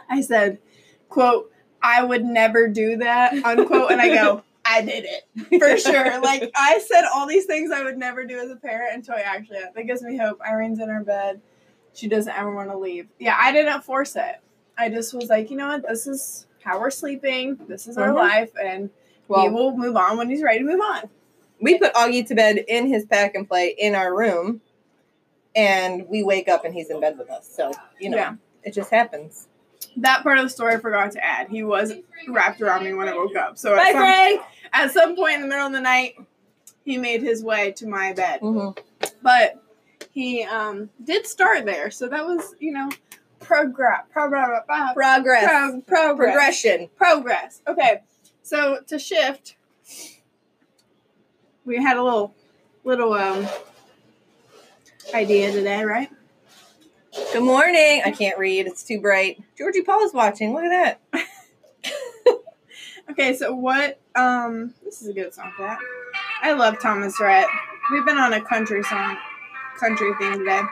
I 0.08 0.20
said 0.20 0.58
quote 1.08 1.50
i 1.82 2.02
would 2.02 2.24
never 2.24 2.68
do 2.68 2.96
that 2.98 3.32
unquote. 3.44 3.90
And 3.90 4.00
i 4.00 4.08
go 4.08 4.42
i 4.64 4.82
did 4.82 5.04
it 5.06 5.58
for 5.58 5.76
sure. 5.76 6.20
Like 6.22 6.50
i 6.54 6.78
said 6.78 7.04
all 7.12 7.26
these 7.26 7.46
things 7.46 7.70
i 7.70 7.82
would 7.82 7.98
never 7.98 8.24
do 8.24 8.38
as 8.38 8.50
a 8.50 8.56
parent 8.56 8.94
until 8.94 9.14
i 9.14 9.20
actually 9.20 9.58
that 9.74 9.86
gives 9.86 10.02
me 10.02 10.16
hope. 10.16 10.40
Irene's 10.46 10.80
in 10.80 10.88
her 10.88 11.02
bed. 11.02 11.40
She 11.94 12.08
doesn't 12.08 12.34
ever 12.34 12.54
want 12.54 12.70
to 12.70 12.78
leave. 12.78 13.08
Yeah 13.18 13.36
i 13.38 13.52
didn't 13.52 13.82
force 13.82 14.16
it 14.16 14.40
i 14.78 14.88
just 14.88 15.12
was 15.14 15.28
like 15.28 15.50
you 15.50 15.56
know 15.56 15.68
what 15.68 15.86
this 15.86 16.06
is 16.06 16.46
how 16.62 16.78
we're 16.80 16.90
sleeping 16.90 17.58
this 17.68 17.86
is 17.86 17.96
our 17.98 18.08
Mhm. 18.08 18.14
life 18.16 18.50
and 18.62 18.90
well, 19.28 19.42
he 19.42 19.48
will 19.48 19.76
move 19.76 19.96
on 19.96 20.16
when 20.16 20.28
he's 20.28 20.42
ready 20.42 20.58
to 20.60 20.64
move 20.64 20.80
on 20.80 21.08
we 21.60 21.78
put 21.78 21.92
Augie 21.94 22.26
to 22.26 22.34
bed 22.34 22.56
in 22.68 22.86
his 22.88 23.04
pack 23.06 23.34
and 23.36 23.46
play 23.46 23.68
in 23.78 23.94
our 23.94 24.12
room, 24.16 24.60
and 25.54 26.08
we 26.08 26.24
wake 26.24 26.48
up 26.48 26.64
and 26.64 26.74
he's 26.74 26.90
in 26.90 26.98
bed 27.00 27.16
with 27.16 27.30
us. 27.30 27.48
So 27.48 27.70
you 28.00 28.10
know, 28.10 28.16
Yeah. 28.16 28.34
it 28.64 28.72
just 28.72 28.90
happens. 28.90 29.46
that 29.96 30.22
part 30.22 30.38
of 30.38 30.44
the 30.44 30.48
story 30.48 30.72
i 30.74 30.78
forgot 30.78 31.10
to 31.12 31.22
add 31.24 31.48
he 31.48 31.62
was 31.62 31.92
wrapped 32.28 32.60
around 32.62 32.82
me 32.84 32.94
when 32.94 33.08
i 33.08 33.14
woke 33.14 33.34
up 33.36 33.58
so 33.58 33.76
Bye, 33.76 33.90
at 33.90 33.92
some, 33.92 34.44
at 34.72 34.90
some 34.92 35.16
point 35.16 35.34
in 35.34 35.40
the 35.42 35.48
middle 35.48 35.66
of 35.66 35.72
the 35.72 35.80
night 35.80 36.14
he 36.84 36.96
made 36.96 37.20
his 37.20 37.44
way 37.44 37.72
to 37.72 37.86
my 37.86 38.12
bed 38.14 38.40
Mhm. 38.40 38.78
but 39.22 39.60
he 40.12 40.44
um 40.44 40.88
did 41.04 41.26
start 41.26 41.64
there 41.66 41.90
so 41.90 42.08
that 42.08 42.24
was 42.24 42.54
you 42.58 42.72
know 42.72 42.88
progress 43.42 44.02
progress 44.10 44.60
Progress, 44.66 44.94
progress 44.94 45.82
progression. 45.86 46.88
progress 46.96 47.60
okay 47.66 48.00
so 48.42 48.80
to 48.86 48.98
shift 48.98 49.56
we 51.64 51.76
had 51.82 51.96
a 51.96 52.02
little 52.02 52.34
little 52.84 53.12
um 53.12 53.46
idea 55.14 55.52
today 55.52 55.84
right 55.84 56.10
Good 57.34 57.42
morning. 57.42 58.00
I 58.02 58.10
can't 58.10 58.38
read. 58.38 58.66
It's 58.66 58.82
too 58.82 58.98
bright. 58.98 59.38
Georgie 59.58 59.82
Paul's 59.82 60.14
watching. 60.14 60.54
Look 60.54 60.64
at 60.64 60.98
that. 61.12 61.26
okay 63.10 63.34
so 63.36 63.54
what 63.54 64.00
um 64.14 64.72
this 64.84 65.02
is 65.02 65.08
a 65.08 65.12
good 65.12 65.34
song 65.34 65.52
for 65.56 65.62
that 65.62 65.78
i 66.42 66.52
love 66.52 66.78
thomas 66.78 67.20
rhett 67.20 67.46
we've 67.90 68.04
been 68.06 68.16
on 68.16 68.32
a 68.32 68.40
country 68.40 68.82
song 68.84 69.16
country 69.78 70.12
theme 70.18 70.38
today 70.38 70.62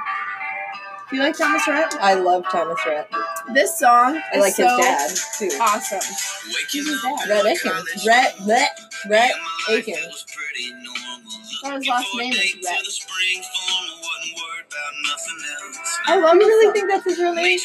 do 1.11 1.17
you 1.17 1.23
like 1.23 1.37
thomas 1.37 1.67
rhett 1.69 1.93
I 2.01 2.15
love 2.15 2.45
Thomas 2.51 2.79
Rhett. 2.87 3.11
this 3.53 3.79
song 3.79 4.21
I 4.33 4.37
is 4.37 4.41
like 4.41 4.55
so 4.55 4.69
his 4.69 4.87
dad 4.87 5.11
too. 5.39 5.51
awesome 5.61 6.01
Who's 6.73 7.05
up 7.05 7.19
that? 7.29 7.45
Rhett 7.45 7.47
Akins. 7.47 8.07
Rhett, 8.07 8.35
Rhett, 8.47 8.81
Rhett 9.09 9.33
Akins. 9.71 10.27
thought 11.63 11.75
his 11.77 11.87
last 11.89 12.09
name 12.17 12.31
was 12.31 12.55
Rhett. 12.65 12.85
I 16.07 16.19
love. 16.19 16.35
You 16.37 16.47
really 16.47 16.73
think 16.73 16.91
that's 16.91 17.05
his 17.05 17.19
real 17.19 17.35
name? 17.35 17.59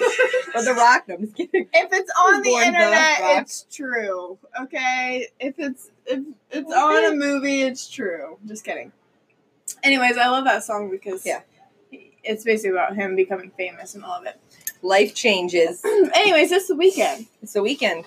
or 0.54 0.62
The 0.64 0.74
Rock? 0.74 1.04
No, 1.08 1.14
I'm 1.16 1.20
just 1.22 1.34
kidding. 1.36 1.66
If 1.72 1.92
it's 1.92 2.10
on 2.24 2.42
the 2.42 2.50
Born 2.50 2.60
the 2.62 2.66
internet, 2.68 3.18
it's 3.42 3.66
true. 3.70 4.38
Okay. 4.62 5.28
If 5.38 5.54
it's 5.58 5.90
if 6.06 6.24
it's 6.50 6.72
on 6.72 7.12
a 7.12 7.14
movie, 7.14 7.62
it's 7.62 7.88
true. 7.88 8.38
Just 8.46 8.64
kidding. 8.64 8.92
Anyways, 9.82 10.16
I 10.16 10.28
love 10.28 10.44
that 10.44 10.64
song 10.64 10.90
because 10.90 11.24
Yeah. 11.24 11.40
it's 12.22 12.44
basically 12.44 12.70
about 12.70 12.96
him 12.96 13.16
becoming 13.16 13.50
famous 13.56 13.94
and 13.94 14.04
all 14.04 14.12
of 14.20 14.26
it. 14.26 14.38
Life 14.82 15.14
changes. 15.14 15.82
Anyways, 16.14 16.50
it's 16.52 16.68
the 16.68 16.74
weekend. 16.76 17.26
It's 17.42 17.52
the 17.52 17.62
weekend. 17.62 18.04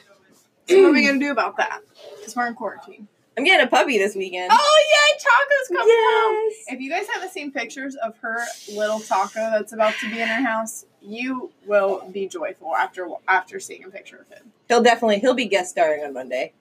So 0.67 0.81
what 0.81 0.89
are 0.89 0.93
we 0.93 1.05
gonna 1.05 1.19
do 1.19 1.31
about 1.31 1.57
that? 1.57 1.81
Because 2.19 2.35
we're 2.35 2.47
in 2.47 2.55
quarantine. 2.55 3.07
I'm 3.37 3.43
getting 3.43 3.65
a 3.65 3.69
puppy 3.69 3.97
this 3.97 4.15
weekend. 4.15 4.49
Oh 4.53 4.83
yay! 4.91 5.19
Taco's 5.19 5.67
coming 5.69 5.95
home. 5.97 6.51
If 6.67 6.79
you 6.79 6.89
guys 6.89 7.07
haven't 7.11 7.31
seen 7.31 7.51
pictures 7.51 7.95
of 7.95 8.15
her 8.19 8.37
little 8.73 8.99
taco 8.99 9.49
that's 9.51 9.73
about 9.73 9.93
to 10.01 10.09
be 10.11 10.21
in 10.21 10.27
her 10.27 10.43
house, 10.43 10.85
you 11.03 11.51
will 11.65 12.07
be 12.11 12.27
joyful 12.27 12.75
after 12.75 13.07
after 13.27 13.59
seeing 13.59 13.83
a 13.83 13.89
picture 13.89 14.17
of 14.29 14.37
him. 14.37 14.51
He'll 14.67 14.81
definitely 14.83 15.19
he'll 15.19 15.33
be 15.33 15.45
guest 15.45 15.71
starring 15.71 16.03
on 16.03 16.13
Monday. 16.13 16.53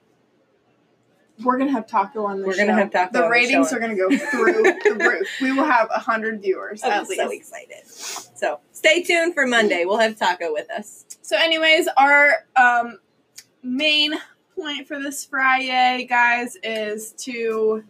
We're 1.43 1.57
gonna 1.57 1.71
have 1.71 1.87
taco 1.87 2.25
on 2.25 2.41
the 2.41 2.47
We're 2.47 2.53
show. 2.53 2.67
gonna 2.67 2.77
have 2.77 2.91
Taco 2.91 3.11
The 3.13 3.21
the 3.23 3.29
ratings 3.29 3.69
show. 3.69 3.77
are 3.77 3.79
gonna 3.79 3.95
go 3.95 4.07
through 4.09 4.63
the 4.83 4.97
roof. 4.99 5.27
We 5.41 5.51
will 5.51 5.65
have 5.65 5.89
a 5.93 5.99
hundred 5.99 6.41
viewers 6.41 6.83
I'm 6.83 6.91
at 6.91 7.07
least. 7.09 7.21
so 7.21 7.29
excited. 7.31 7.87
So 7.87 8.59
stay 8.71 9.01
tuned 9.01 9.33
for 9.33 9.47
Monday. 9.47 9.85
We'll 9.85 9.97
have 9.97 10.17
Taco 10.17 10.53
with 10.53 10.69
us. 10.69 11.05
So, 11.23 11.35
anyways, 11.37 11.87
our 11.97 12.45
um, 12.55 12.99
main 13.63 14.13
point 14.55 14.87
for 14.87 14.99
this 15.01 15.25
Friday, 15.25 16.05
guys, 16.07 16.55
is 16.63 17.13
to. 17.19 17.83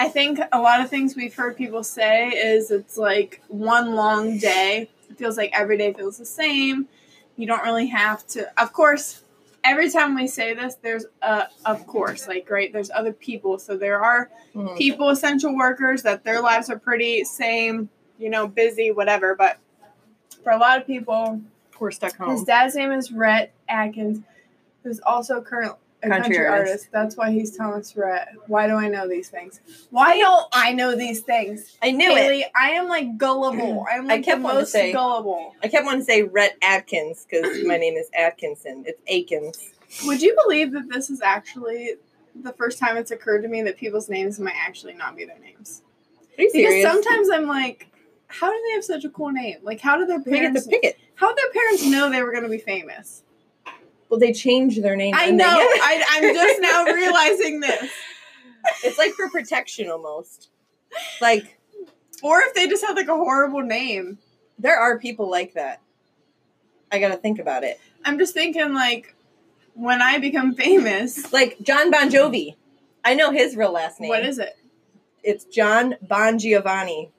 I 0.00 0.08
think 0.08 0.38
a 0.52 0.60
lot 0.60 0.80
of 0.80 0.88
things 0.90 1.16
we've 1.16 1.34
heard 1.34 1.56
people 1.56 1.82
say 1.82 2.28
is 2.28 2.70
it's 2.70 2.96
like 2.96 3.42
one 3.48 3.94
long 3.94 4.38
day. 4.38 4.90
It 5.10 5.16
feels 5.18 5.36
like 5.36 5.50
every 5.52 5.76
day 5.76 5.92
feels 5.92 6.18
the 6.18 6.24
same. 6.26 6.88
You 7.36 7.46
don't 7.46 7.62
really 7.62 7.86
have 7.88 8.26
to. 8.28 8.48
Of 8.60 8.72
course, 8.72 9.22
every 9.64 9.90
time 9.90 10.14
we 10.14 10.26
say 10.26 10.54
this, 10.54 10.76
there's 10.76 11.06
a 11.22 11.46
of 11.64 11.86
course, 11.86 12.26
like 12.28 12.48
right. 12.50 12.72
There's 12.72 12.90
other 12.90 13.12
people, 13.12 13.58
so 13.58 13.76
there 13.76 14.02
are 14.02 14.30
Mhm. 14.54 14.76
people, 14.76 15.10
essential 15.10 15.56
workers, 15.56 16.02
that 16.02 16.24
their 16.24 16.40
lives 16.40 16.68
are 16.70 16.78
pretty 16.78 17.24
same 17.24 17.88
you 18.20 18.28
know, 18.28 18.48
busy, 18.48 18.90
whatever. 18.90 19.36
But 19.36 19.58
for 20.42 20.50
a 20.50 20.56
lot 20.58 20.76
of 20.80 20.84
people, 20.88 21.40
We're 21.78 21.92
stuck 21.92 22.16
home. 22.16 22.32
his 22.32 22.42
dad's 22.42 22.74
name 22.74 22.90
is 22.90 23.12
Rhett 23.12 23.52
Atkins, 23.68 24.22
who's 24.82 24.98
also 25.06 25.40
current 25.40 25.76
a 26.02 26.08
Country 26.08 26.36
country, 26.36 26.46
artist. 26.46 26.70
artist. 26.70 26.88
That's 26.92 27.16
why 27.16 27.32
he's 27.32 27.56
Thomas 27.56 27.96
Rhett. 27.96 28.28
Why 28.46 28.66
do 28.68 28.74
I 28.74 28.88
know 28.88 29.08
these 29.08 29.28
things? 29.28 29.60
Why 29.90 30.16
don't 30.18 30.46
I 30.52 30.72
know 30.72 30.94
these 30.94 31.20
things? 31.22 31.76
I 31.82 31.90
knew 31.90 32.08
it. 32.10 32.46
I 32.56 32.70
am 32.70 32.88
like 32.88 33.18
gullible. 33.18 33.84
I'm 33.92 34.04
I 34.04 34.14
like 34.14 34.24
kept 34.24 34.42
the 34.42 34.48
most 34.48 34.70
say- 34.72 34.92
gullible. 34.92 35.54
I 35.62 35.68
kept 35.68 35.84
wanting 35.84 36.02
to 36.02 36.04
say 36.04 36.22
Rhett 36.22 36.56
Atkins 36.62 37.26
because 37.28 37.64
my 37.66 37.76
name 37.78 37.94
is 37.94 38.08
Atkinson. 38.14 38.84
It's 38.86 39.00
Akins. 39.08 39.70
Would 40.06 40.22
you 40.22 40.36
believe 40.44 40.72
that 40.72 40.88
this 40.88 41.10
is 41.10 41.20
actually 41.20 41.94
the 42.42 42.52
first 42.52 42.78
time 42.78 42.96
it's 42.96 43.10
occurred 43.10 43.42
to 43.42 43.48
me 43.48 43.62
that 43.62 43.76
people's 43.76 44.08
names 44.08 44.38
might 44.38 44.54
actually 44.56 44.94
not 44.94 45.16
be 45.16 45.24
their 45.24 45.38
names? 45.40 45.82
Are 46.38 46.42
you 46.42 46.50
Because 46.52 46.70
serious? 46.70 46.86
sometimes 46.92 47.28
I'm 47.30 47.46
like, 47.48 47.88
how 48.28 48.52
do 48.52 48.62
they 48.68 48.74
have 48.74 48.84
such 48.84 49.04
a 49.04 49.08
cool 49.08 49.30
name? 49.32 49.56
Like, 49.62 49.80
how 49.80 49.96
did 49.98 50.08
their 50.08 50.22
parents? 50.22 50.64
to 50.64 50.70
pick 50.70 50.84
it. 50.84 50.96
How 51.16 51.28
did 51.34 51.38
their 51.38 51.52
parents 51.52 51.86
know 51.86 52.08
they 52.10 52.22
were 52.22 52.30
going 52.30 52.44
to 52.44 52.48
be 52.50 52.58
famous? 52.58 53.24
Well, 54.08 54.18
they 54.20 54.32
changed 54.32 54.82
their 54.82 54.96
name. 54.96 55.14
I 55.14 55.26
they 55.26 55.36
know. 55.36 55.46
I, 55.46 56.04
I'm 56.10 56.34
just 56.34 56.60
now 56.60 56.84
realizing 56.92 57.60
this. 57.60 57.90
It's 58.84 58.98
like 58.98 59.12
for 59.12 59.28
protection 59.30 59.90
almost. 59.90 60.48
Like 61.20 61.58
Or 62.22 62.40
if 62.40 62.54
they 62.54 62.66
just 62.68 62.84
had 62.84 62.96
like 62.96 63.08
a 63.08 63.16
horrible 63.16 63.62
name. 63.62 64.18
there 64.58 64.78
are 64.78 64.98
people 64.98 65.30
like 65.30 65.54
that. 65.54 65.80
I 66.90 66.98
got 66.98 67.08
to 67.08 67.16
think 67.16 67.38
about 67.38 67.64
it. 67.64 67.78
I'm 68.04 68.18
just 68.18 68.32
thinking 68.34 68.72
like, 68.72 69.14
when 69.74 70.00
I 70.02 70.18
become 70.18 70.54
famous, 70.54 71.32
Like 71.32 71.58
Jon 71.62 71.90
Bon 71.90 72.08
Jovi. 72.10 72.56
I 73.04 73.14
know 73.14 73.30
his 73.30 73.56
real 73.56 73.72
last 73.72 74.00
name. 74.00 74.08
what 74.08 74.24
is 74.24 74.38
it? 74.38 74.56
It's 75.22 75.44
John 75.44 75.96
Bon 76.02 76.38
Giovanni. 76.38 77.10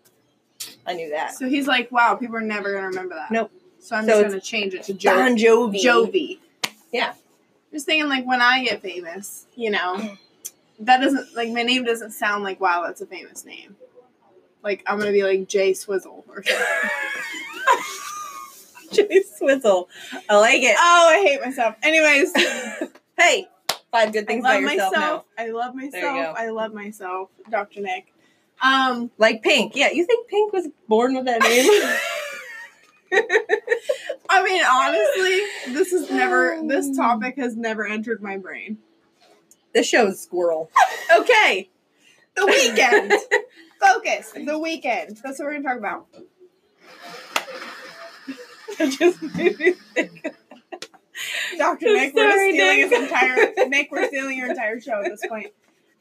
I 0.86 0.94
knew 0.94 1.10
that. 1.12 1.36
So 1.36 1.48
he's 1.48 1.68
like, 1.68 1.92
wow, 1.92 2.16
people 2.16 2.36
are 2.36 2.42
never 2.42 2.72
going 2.72 2.84
to 2.84 2.88
remember 2.90 3.16
that. 3.16 3.32
Nope. 3.32 3.52
So 3.80 3.96
I'm 3.96 4.06
So 4.06 4.10
just 4.10 4.22
going 4.30 4.40
to 4.42 4.46
change 4.46 4.74
it 4.74 4.84
to 4.84 4.94
jo- 4.94 5.12
John 5.14 5.38
Jovi. 5.38 5.82
Jovi. 5.82 6.40
Yeah. 6.92 7.14
Just 7.72 7.86
thinking 7.86 8.10
like 8.10 8.26
when 8.26 8.42
I 8.42 8.64
get 8.64 8.82
famous, 8.82 9.46
you 9.56 9.70
know, 9.72 10.16
that 10.80 11.02
doesn't 11.02 11.36
like 11.36 11.50
my 11.50 11.62
name 11.64 11.84
doesn't 11.84 12.12
sound 12.12 12.44
like 12.44 12.60
wow, 12.60 12.84
that's 12.86 13.02
a 13.02 13.06
famous 13.06 13.46
name. 13.46 13.76
Like 14.64 14.84
I'm 14.88 14.98
gonna 15.00 15.12
be 15.12 15.24
like 15.24 15.48
Jay 15.48 15.74
Swizzle 15.74 16.26
or 16.28 16.44
something. 16.44 16.66
Jay 18.92 19.22
Swizzle. 19.38 19.88
I 20.30 20.38
like 20.40 20.62
it. 20.64 20.76
oh, 20.80 21.10
I 21.12 21.24
hate 21.28 21.42
myself. 21.42 21.76
Anyways, 21.84 22.34
hey, 23.20 23.48
five 23.92 24.12
good 24.12 24.24
I 24.24 24.28
things 24.28 24.44
love 24.44 24.60
about 24.64 24.72
yourself 24.74 24.94
now. 24.94 25.00
myself. 25.00 25.26
I 25.38 25.48
love 25.50 25.76
myself. 25.76 26.36
I 26.38 26.50
love 26.50 26.74
myself, 26.74 27.30
Dr. 27.52 27.82
Nick. 27.82 28.12
Um, 28.62 29.12
Like 29.18 29.42
Pink. 29.44 29.76
Yeah, 29.76 29.92
you 29.92 30.06
think 30.06 30.28
Pink 30.28 30.52
was 30.52 30.68
born 30.88 31.16
with 31.16 31.26
that 31.26 31.42
name? 31.42 31.70
I 34.30 34.44
mean, 34.44 34.64
honestly, 34.64 35.74
this 35.74 35.92
is 35.94 36.10
never 36.12 36.60
this 36.66 36.96
topic 36.96 37.36
has 37.38 37.56
never 37.56 37.86
entered 37.88 38.22
my 38.22 38.38
brain. 38.38 38.78
this 39.74 39.88
show 39.88 40.08
is 40.08 40.22
squirrel. 40.22 40.70
Okay. 41.16 41.70
The 42.36 42.46
weekend. 42.46 43.14
Focus. 43.82 44.32
The 44.34 44.60
weekend. 44.60 45.18
That's 45.24 45.40
what 45.40 45.46
we're 45.46 45.54
gonna 45.62 45.64
talk 45.68 45.78
about. 45.78 46.08
That 48.78 48.92
just 48.98 49.22
made 49.36 49.60
me 49.60 49.72
think. 49.94 50.24
Dr. 51.58 51.88
I'm 51.88 51.94
Nick, 51.94 52.16
we're 52.16 52.32
sorry, 52.32 52.54
just 52.54 52.56
stealing 52.56 52.78
Nick. 52.78 52.90
his 52.90 53.02
entire 53.02 53.68
Nick, 53.68 53.92
we're 53.92 54.08
stealing 54.08 54.38
your 54.38 54.50
entire 54.52 54.80
show 54.80 55.02
at 55.04 55.10
this 55.12 55.26
point. 55.28 55.48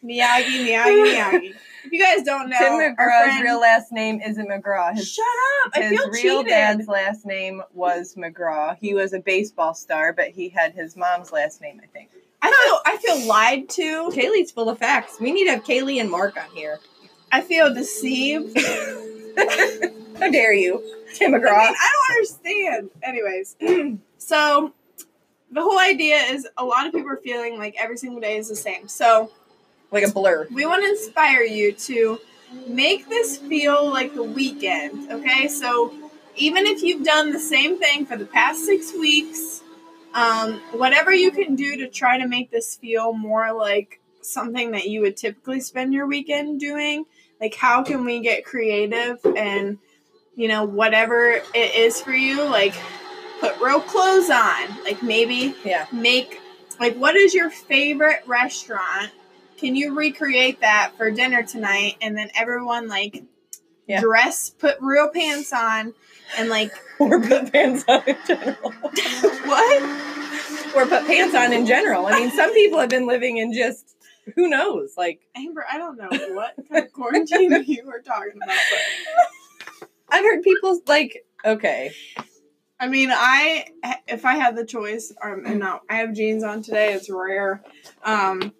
Miyagi, 0.04 0.64
Miyagi, 0.64 1.04
Miyagi. 1.04 1.54
If 1.88 1.92
you 1.92 2.04
guys 2.04 2.22
don't 2.22 2.50
know, 2.50 2.58
Tim 2.58 2.94
McGraw's 2.96 3.40
real 3.40 3.58
last 3.58 3.92
name 3.92 4.20
isn't 4.20 4.46
McGraw. 4.46 4.94
His, 4.94 5.10
Shut 5.10 5.24
up! 5.64 5.72
I 5.74 5.80
his 5.84 5.90
feel 5.98 6.10
real 6.10 6.42
cheated. 6.42 6.46
dad's 6.48 6.86
last 6.86 7.24
name 7.24 7.62
was 7.72 8.14
McGraw. 8.14 8.76
He 8.78 8.92
was 8.92 9.14
a 9.14 9.20
baseball 9.20 9.72
star, 9.72 10.12
but 10.12 10.28
he 10.28 10.50
had 10.50 10.74
his 10.74 10.98
mom's 10.98 11.32
last 11.32 11.62
name, 11.62 11.80
I 11.82 11.86
think. 11.86 12.10
I 12.42 12.50
feel 12.50 12.80
I 12.84 12.96
feel 12.98 13.26
lied 13.26 13.70
to. 13.70 14.10
Kaylee's 14.10 14.50
full 14.50 14.68
of 14.68 14.78
facts. 14.78 15.18
We 15.18 15.32
need 15.32 15.46
to 15.46 15.52
have 15.52 15.64
Kaylee 15.64 15.98
and 15.98 16.10
Mark 16.10 16.36
on 16.36 16.50
here. 16.54 16.78
I 17.32 17.40
feel 17.40 17.72
deceived. 17.72 18.54
How 20.18 20.30
dare 20.30 20.52
you, 20.52 20.84
Tim 21.14 21.32
I, 21.34 21.38
McGraw? 21.38 21.58
mean, 21.58 21.74
I 21.74 21.92
don't 21.94 22.16
understand. 22.16 22.90
Anyways, 23.02 23.56
so 24.18 24.74
the 25.50 25.62
whole 25.62 25.78
idea 25.78 26.16
is 26.16 26.46
a 26.58 26.64
lot 26.66 26.86
of 26.86 26.92
people 26.92 27.08
are 27.08 27.16
feeling 27.16 27.56
like 27.56 27.76
every 27.78 27.96
single 27.96 28.20
day 28.20 28.36
is 28.36 28.50
the 28.50 28.56
same. 28.56 28.88
So 28.88 29.32
like 29.90 30.04
a 30.04 30.10
blur. 30.10 30.46
we 30.52 30.66
want 30.66 30.82
to 30.82 30.88
inspire 30.88 31.42
you 31.42 31.72
to 31.72 32.20
make 32.66 33.08
this 33.08 33.38
feel 33.38 33.88
like 33.90 34.14
the 34.14 34.22
weekend. 34.22 35.10
Okay, 35.10 35.48
so 35.48 35.92
even 36.36 36.66
if 36.66 36.82
you've 36.82 37.04
done 37.04 37.32
the 37.32 37.38
same 37.38 37.78
thing 37.78 38.06
for 38.06 38.16
the 38.16 38.24
past 38.26 38.64
six 38.64 38.92
weeks, 38.92 39.62
um, 40.14 40.60
whatever 40.72 41.12
you 41.12 41.30
can 41.30 41.54
do 41.54 41.76
to 41.76 41.88
try 41.88 42.18
to 42.18 42.26
make 42.26 42.50
this 42.50 42.76
feel 42.76 43.12
more 43.12 43.52
like 43.52 44.00
something 44.20 44.72
that 44.72 44.88
you 44.88 45.00
would 45.00 45.16
typically 45.16 45.60
spend 45.60 45.92
your 45.92 46.06
weekend 46.06 46.60
doing. 46.60 47.04
Like, 47.40 47.54
how 47.54 47.82
can 47.82 48.04
we 48.04 48.20
get 48.20 48.44
creative 48.44 49.18
and, 49.24 49.78
you 50.34 50.48
know, 50.48 50.64
whatever 50.64 51.40
it 51.54 51.74
is 51.74 52.00
for 52.00 52.12
you, 52.12 52.42
like, 52.42 52.74
put 53.40 53.58
real 53.60 53.80
clothes 53.80 54.30
on. 54.30 54.82
Like, 54.82 55.02
maybe 55.02 55.54
Yeah. 55.64 55.86
make, 55.92 56.40
like, 56.80 56.96
what 56.96 57.14
is 57.14 57.34
your 57.34 57.50
favorite 57.50 58.22
restaurant? 58.26 59.10
Can 59.58 59.74
you 59.76 59.96
recreate 59.96 60.60
that 60.60 60.92
for 60.96 61.10
dinner 61.10 61.42
tonight? 61.42 61.96
And 62.00 62.16
then 62.16 62.30
everyone, 62.34 62.88
like, 62.88 63.24
Yeah. 63.86 64.00
dress, 64.00 64.50
put 64.50 64.76
real 64.80 65.08
pants 65.08 65.52
on, 65.52 65.94
and, 66.36 66.48
like, 66.48 66.72
Or 67.00 67.20
put 67.20 67.52
pants 67.52 67.84
on 67.88 68.02
in 68.06 68.16
general. 68.26 68.72
what? 68.72 69.82
or 70.76 70.86
put 70.86 71.06
pants 71.06 71.34
on 71.34 71.52
in 71.52 71.66
general. 71.66 72.06
I 72.06 72.12
mean, 72.20 72.30
some 72.30 72.52
people 72.52 72.78
have 72.78 72.90
been 72.90 73.06
living 73.06 73.38
in 73.38 73.52
just 73.52 73.96
who 74.34 74.48
knows, 74.48 74.94
like 74.96 75.20
Amber, 75.34 75.64
I 75.70 75.78
don't 75.78 75.96
know 75.96 76.08
what 76.34 76.54
kind 76.68 76.84
of 76.84 76.92
quarantine 76.92 77.64
you 77.66 77.84
were 77.86 78.00
talking 78.00 78.32
about, 78.36 78.56
but 79.80 79.88
I've 80.10 80.24
heard 80.24 80.42
people 80.42 80.78
like 80.86 81.24
okay, 81.44 81.92
I 82.78 82.88
mean, 82.88 83.10
I 83.12 83.68
if 84.06 84.24
I 84.26 84.34
had 84.34 84.56
the 84.56 84.66
choice, 84.66 85.12
um, 85.22 85.44
and 85.46 85.60
no, 85.60 85.80
I 85.88 85.96
have 85.96 86.12
jeans 86.14 86.44
on 86.44 86.62
today. 86.62 86.92
It's 86.92 87.08
rare, 87.08 87.62
um, 88.04 88.52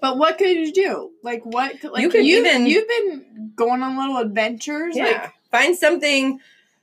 but 0.00 0.18
what 0.18 0.38
could 0.38 0.50
you 0.56 0.72
do? 0.72 1.10
Like, 1.22 1.42
what? 1.44 1.80
could- 1.80 1.92
Like, 1.92 2.02
You 2.02 2.08
could 2.10 2.24
you, 2.24 2.38
even- 2.40 2.66
you've 2.66 2.88
been 2.88 3.52
going 3.56 3.82
on 3.82 3.96
little 3.96 4.18
adventures. 4.18 4.96
yeah, 4.96 5.04
Like, 5.04 5.32
find 5.50 5.76
something, 5.76 6.40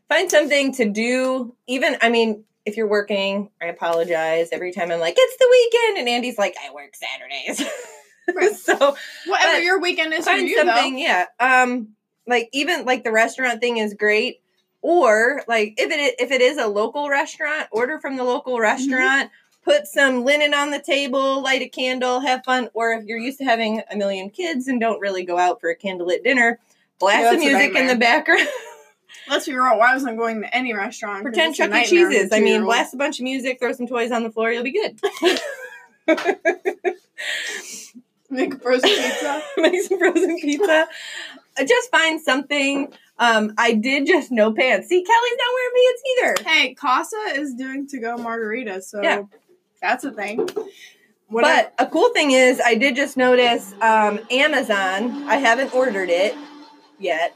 find 0.10 0.30
something 0.30 0.74
to 0.76 0.86
do. 0.90 1.56
Even 1.68 1.98
I 2.02 2.10
mean, 2.10 2.44
if 2.66 2.78
you're 2.78 2.88
working, 2.88 3.50
I 3.62 3.66
apologize 3.68 4.50
every 4.52 4.72
time 4.72 4.92
I'm 4.92 5.00
like 5.00 5.16
it's 5.18 5.38
the 5.38 5.48
weekend, 5.52 5.98
and 6.00 6.10
Andy's 6.10 6.38
like 6.38 6.56
I 6.66 6.74
work 6.74 6.96
Saturdays. 6.96 7.70
Right. 8.34 8.56
so 8.56 8.96
whatever 9.28 9.60
your 9.60 9.82
weekend 9.82 10.14
is 10.14 10.20
for 10.24 10.32
find 10.32 10.48
you, 10.48 10.56
something, 10.58 10.98
yeah. 10.98 11.26
Um, 11.42 11.90
like 12.26 12.48
even 12.54 12.86
like 12.86 13.04
the 13.04 13.12
restaurant 13.12 13.60
thing 13.60 13.78
is 13.80 13.96
great. 13.96 14.40
Or 14.82 15.44
like 15.46 15.74
if 15.78 15.92
it 15.92 16.16
if 16.20 16.32
it 16.32 16.40
is 16.40 16.58
a 16.58 16.68
local 16.68 17.10
restaurant, 17.10 17.68
order 17.72 18.00
from 18.00 18.16
the 18.16 18.24
local 18.24 18.60
restaurant. 18.62 19.30
Put 19.64 19.88
some 19.88 20.26
linen 20.26 20.54
on 20.54 20.72
the 20.72 20.82
table, 20.82 21.42
light 21.42 21.62
a 21.62 21.70
candle, 21.70 22.20
have 22.20 22.44
fun. 22.44 22.70
Or 22.74 22.92
if 22.92 23.06
you're 23.06 23.18
used 23.18 23.38
to 23.38 23.46
having 23.46 23.82
a 23.90 23.96
million 23.96 24.30
kids 24.30 24.68
and 24.68 24.80
don't 24.80 25.00
really 25.00 25.24
go 25.24 25.38
out 25.38 25.62
for 25.62 25.70
a 25.70 25.78
candlelit 25.78 26.24
dinner, 26.24 26.60
blast 27.00 27.24
Yeah, 27.24 27.32
the 27.32 27.38
music 27.38 27.76
in 27.76 27.88
the 27.88 27.96
background. 27.96 28.48
Let's 29.30 29.46
be 29.46 29.54
real. 29.54 29.78
Why 29.78 29.94
wasn't 29.94 30.18
going 30.18 30.42
to 30.42 30.56
any 30.56 30.74
restaurant? 30.74 31.24
Pretend 31.24 31.56
Chuck 31.56 31.72
E. 31.74 31.86
Cheese's. 31.86 32.34
I 32.34 32.40
mean, 32.40 32.64
blast 32.64 32.94
a 32.94 32.98
bunch 32.98 33.20
of 33.20 33.24
music, 33.24 33.60
throw 33.60 33.72
some 33.72 33.88
toys 33.88 34.12
on 34.12 34.24
the 34.24 34.32
floor, 34.32 34.52
you'll 34.52 34.64
be 34.64 34.74
good. 34.74 35.00
make 38.30 38.54
a 38.54 38.60
frozen 38.60 38.90
pizza. 38.90 39.42
make 39.58 39.82
some 39.84 40.00
frozen 40.00 40.38
pizza. 40.40 40.88
Uh, 41.58 41.66
Just 41.66 41.90
find 41.92 42.20
something. 42.20 42.92
Um, 43.20 43.54
I 43.58 43.74
did 43.74 44.08
just 44.08 44.32
no 44.32 44.52
pants. 44.52 44.90
See, 44.90 45.04
Kelly's 45.04 45.38
not 45.38 45.54
wearing 45.54 45.72
pants 45.76 46.04
either. 46.12 46.50
Hey, 46.50 46.74
Casa 46.74 47.16
is 47.36 47.54
doing 47.54 47.88
to 47.88 48.00
go 48.00 48.18
margaritas, 48.18 48.84
so 48.84 49.02
Yeah. 49.02 49.24
That's 49.84 50.04
a 50.06 50.12
thing. 50.12 50.48
Whatever. 51.28 51.70
But 51.78 51.86
a 51.86 51.90
cool 51.90 52.10
thing 52.14 52.32
is, 52.32 52.62
I 52.64 52.76
did 52.76 52.96
just 52.96 53.18
notice 53.18 53.74
um, 53.82 54.20
Amazon. 54.32 55.28
I 55.28 55.38
haven't 55.38 55.74
ordered 55.74 56.10
it 56.10 56.36
yet, 57.00 57.36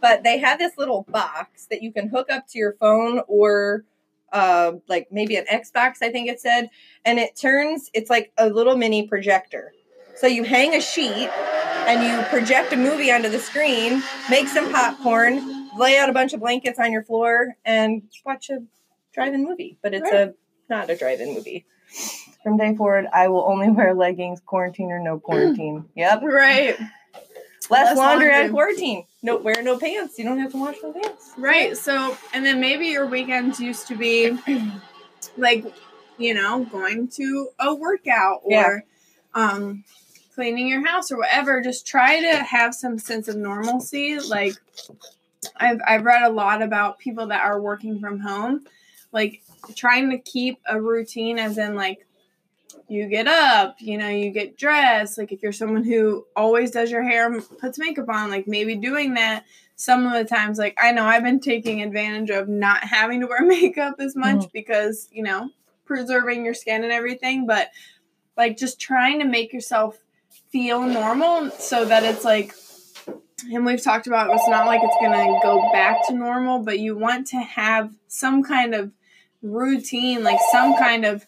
but 0.00 0.22
they 0.22 0.38
have 0.38 0.58
this 0.58 0.78
little 0.78 1.04
box 1.08 1.66
that 1.66 1.82
you 1.82 1.92
can 1.92 2.08
hook 2.08 2.30
up 2.30 2.46
to 2.48 2.58
your 2.58 2.74
phone 2.74 3.22
or 3.26 3.84
uh, 4.32 4.72
like 4.88 5.08
maybe 5.10 5.36
an 5.36 5.44
Xbox. 5.52 5.96
I 6.02 6.10
think 6.10 6.28
it 6.28 6.40
said, 6.40 6.70
and 7.04 7.18
it 7.18 7.34
turns. 7.36 7.90
It's 7.92 8.08
like 8.08 8.32
a 8.38 8.48
little 8.48 8.76
mini 8.76 9.06
projector. 9.06 9.72
So 10.16 10.26
you 10.26 10.44
hang 10.44 10.74
a 10.74 10.80
sheet 10.80 11.30
and 11.86 12.02
you 12.06 12.22
project 12.28 12.72
a 12.72 12.76
movie 12.76 13.10
onto 13.10 13.28
the 13.28 13.40
screen, 13.40 14.02
make 14.30 14.46
some 14.46 14.70
popcorn, 14.70 15.68
lay 15.76 15.98
out 15.98 16.08
a 16.08 16.12
bunch 16.12 16.32
of 16.32 16.40
blankets 16.40 16.78
on 16.78 16.92
your 16.92 17.02
floor, 17.02 17.56
and 17.64 18.02
watch 18.24 18.50
a 18.50 18.62
drive-in 19.12 19.42
movie. 19.42 19.78
But 19.82 19.94
it's 19.94 20.10
a 20.10 20.34
not 20.72 20.90
a 20.90 20.96
drive-in 20.96 21.34
movie. 21.34 21.64
From 22.42 22.56
day 22.56 22.74
forward, 22.74 23.06
I 23.12 23.28
will 23.28 23.44
only 23.46 23.70
wear 23.78 23.94
leggings, 23.94 24.40
quarantine 24.40 24.90
or 24.90 24.98
no 24.98 25.20
quarantine. 25.20 25.84
Yep. 25.94 26.22
right. 26.24 26.76
Less, 27.70 27.86
Less 27.90 27.96
laundry, 27.96 28.34
on 28.34 28.50
quarantine. 28.50 29.06
No, 29.22 29.36
wear 29.36 29.62
no 29.62 29.78
pants. 29.78 30.18
You 30.18 30.24
don't 30.24 30.38
have 30.40 30.50
to 30.52 30.58
wash 30.58 30.76
no 30.82 30.92
pants. 30.92 31.30
Right. 31.38 31.76
So, 31.76 32.16
and 32.34 32.44
then 32.44 32.60
maybe 32.60 32.86
your 32.88 33.06
weekends 33.06 33.60
used 33.60 33.86
to 33.86 33.96
be 33.96 34.36
like, 35.36 35.64
you 36.18 36.34
know, 36.34 36.64
going 36.64 37.08
to 37.08 37.48
a 37.60 37.72
workout 37.74 38.40
or 38.42 38.50
Yeah. 38.52 38.78
um 39.34 39.84
cleaning 40.34 40.66
your 40.68 40.84
house 40.86 41.12
or 41.12 41.18
whatever. 41.18 41.60
Just 41.62 41.86
try 41.86 42.20
to 42.20 42.36
have 42.42 42.74
some 42.74 42.98
sense 42.98 43.28
of 43.28 43.36
normalcy. 43.36 44.18
Like 44.18 44.54
I've 45.56 45.80
I've 45.86 46.04
read 46.04 46.22
a 46.22 46.30
lot 46.30 46.62
about 46.62 46.98
people 46.98 47.28
that 47.28 47.42
are 47.44 47.60
working 47.60 48.00
from 48.00 48.18
home, 48.20 48.66
like 49.12 49.42
trying 49.76 50.10
to 50.10 50.18
keep 50.18 50.60
a 50.66 50.80
routine 50.80 51.38
as 51.38 51.58
in 51.58 51.74
like 51.74 52.06
you 52.88 53.06
get 53.06 53.26
up, 53.26 53.76
you 53.78 53.96
know, 53.96 54.08
you 54.08 54.30
get 54.30 54.56
dressed. 54.56 55.18
Like 55.18 55.32
if 55.32 55.42
you're 55.42 55.52
someone 55.52 55.84
who 55.84 56.26
always 56.36 56.70
does 56.70 56.90
your 56.90 57.02
hair, 57.02 57.32
and 57.32 57.42
puts 57.58 57.78
makeup 57.78 58.08
on, 58.08 58.30
like 58.30 58.46
maybe 58.46 58.74
doing 58.74 59.14
that 59.14 59.44
some 59.76 60.06
of 60.06 60.12
the 60.12 60.24
times 60.24 60.58
like 60.58 60.76
I 60.80 60.92
know 60.92 61.04
I've 61.04 61.24
been 61.24 61.40
taking 61.40 61.82
advantage 61.82 62.30
of 62.30 62.48
not 62.48 62.84
having 62.84 63.20
to 63.20 63.26
wear 63.26 63.42
makeup 63.46 63.96
as 63.98 64.14
much 64.14 64.36
mm-hmm. 64.36 64.50
because, 64.52 65.08
you 65.10 65.22
know, 65.22 65.48
preserving 65.84 66.44
your 66.44 66.54
skin 66.54 66.84
and 66.84 66.92
everything, 66.92 67.46
but 67.46 67.70
like 68.36 68.56
just 68.56 68.80
trying 68.80 69.20
to 69.20 69.26
make 69.26 69.52
yourself 69.52 69.98
feel 70.50 70.82
normal 70.82 71.50
so 71.52 71.84
that 71.84 72.04
it's 72.04 72.24
like 72.24 72.54
and 73.50 73.66
we've 73.66 73.82
talked 73.82 74.06
about 74.06 74.30
it's 74.32 74.48
not 74.48 74.66
like 74.66 74.80
it's 74.84 74.96
going 75.00 75.12
to 75.12 75.40
go 75.42 75.70
back 75.72 75.96
to 76.06 76.14
normal, 76.14 76.60
but 76.60 76.78
you 76.78 76.96
want 76.96 77.26
to 77.28 77.38
have 77.38 77.92
some 78.06 78.42
kind 78.42 78.74
of 78.74 78.92
routine, 79.42 80.22
like 80.22 80.38
some 80.50 80.76
kind 80.78 81.04
of 81.04 81.26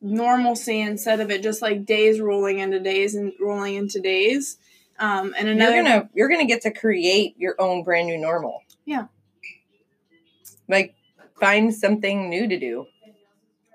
normalcy 0.00 0.80
instead 0.80 1.20
of 1.20 1.30
it 1.30 1.42
just 1.42 1.62
like 1.62 1.84
days 1.84 2.20
rolling 2.20 2.58
into 2.58 2.78
days 2.78 3.14
and 3.14 3.32
rolling 3.40 3.74
into 3.74 4.00
days. 4.00 4.58
Um, 4.98 5.34
and 5.38 5.48
another 5.48 5.74
You're 5.76 5.84
gonna 5.84 6.10
you're 6.14 6.28
gonna 6.28 6.46
get 6.46 6.62
to 6.62 6.70
create 6.70 7.34
your 7.38 7.54
own 7.58 7.82
brand 7.84 8.06
new 8.06 8.18
normal. 8.18 8.62
Yeah. 8.84 9.06
Like 10.68 10.94
find 11.38 11.74
something 11.74 12.28
new 12.30 12.48
to 12.48 12.58
do. 12.58 12.86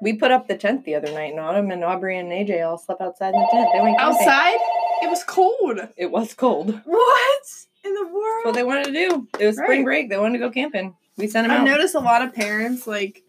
We 0.01 0.13
put 0.13 0.31
up 0.31 0.47
the 0.47 0.55
tent 0.57 0.83
the 0.85 0.95
other 0.95 1.11
night 1.11 1.33
in 1.33 1.39
autumn, 1.39 1.69
and 1.69 1.83
Aubrey 1.83 2.17
and 2.17 2.31
AJ 2.31 2.65
all 2.67 2.77
slept 2.79 3.01
outside 3.01 3.35
in 3.35 3.39
the 3.39 3.47
tent. 3.51 3.69
They 3.71 3.81
went 3.81 3.99
camping. 3.99 4.19
outside, 4.27 4.57
it 5.03 5.09
was 5.11 5.23
cold. 5.23 5.79
It 5.95 6.09
was 6.09 6.33
cold. 6.33 6.69
What 6.85 7.43
in 7.83 7.93
the 7.93 7.99
That's 8.03 8.13
world? 8.13 8.45
what 8.45 8.55
they 8.55 8.63
wanted 8.63 8.85
to 8.85 8.91
do. 8.93 9.27
It 9.39 9.45
was 9.45 9.57
spring 9.57 9.81
Right. 9.81 9.85
break. 9.85 10.09
They 10.09 10.17
wanted 10.17 10.39
to 10.39 10.45
go 10.45 10.49
camping. 10.49 10.95
We 11.17 11.27
sent 11.27 11.47
them 11.47 11.51
I've 11.55 11.61
out. 11.61 11.65
noticed 11.67 11.93
a 11.93 11.99
lot 11.99 12.23
of 12.23 12.33
parents 12.33 12.87
like 12.87 13.23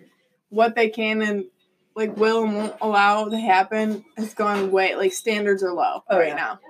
what 0.53 0.75
they 0.75 0.89
can 0.91 1.23
and 1.23 1.45
like 1.95 2.17
will 2.17 2.45
and 2.45 2.55
won't 2.55 2.77
allow 2.81 3.29
to 3.29 3.39
happen 3.39 4.05
has 4.17 4.35
gone 4.35 4.71
way 4.71 4.95
like 4.95 5.13
standards 5.13 5.63
are 5.63 5.73
low 5.73 6.05
Oh, 6.09 6.19
right 6.19 6.29
yeah. 6.29 6.35
now. 6.35 6.61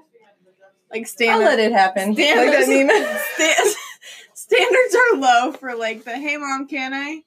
Like 0.90 1.06
standards, 1.06 1.48
I'll 1.50 1.56
let 1.56 1.58
it 1.58 1.72
happen. 1.72 2.14
Like 2.14 2.18
Standards- 2.24 2.66
that 2.66 3.24
sta- 4.34 4.34
standards 4.34 4.94
are 4.94 5.16
low 5.18 5.52
for 5.52 5.74
like 5.74 6.04
the 6.04 6.12
hey 6.12 6.36
mom 6.36 6.66
can 6.68 6.94
I? 6.94 7.22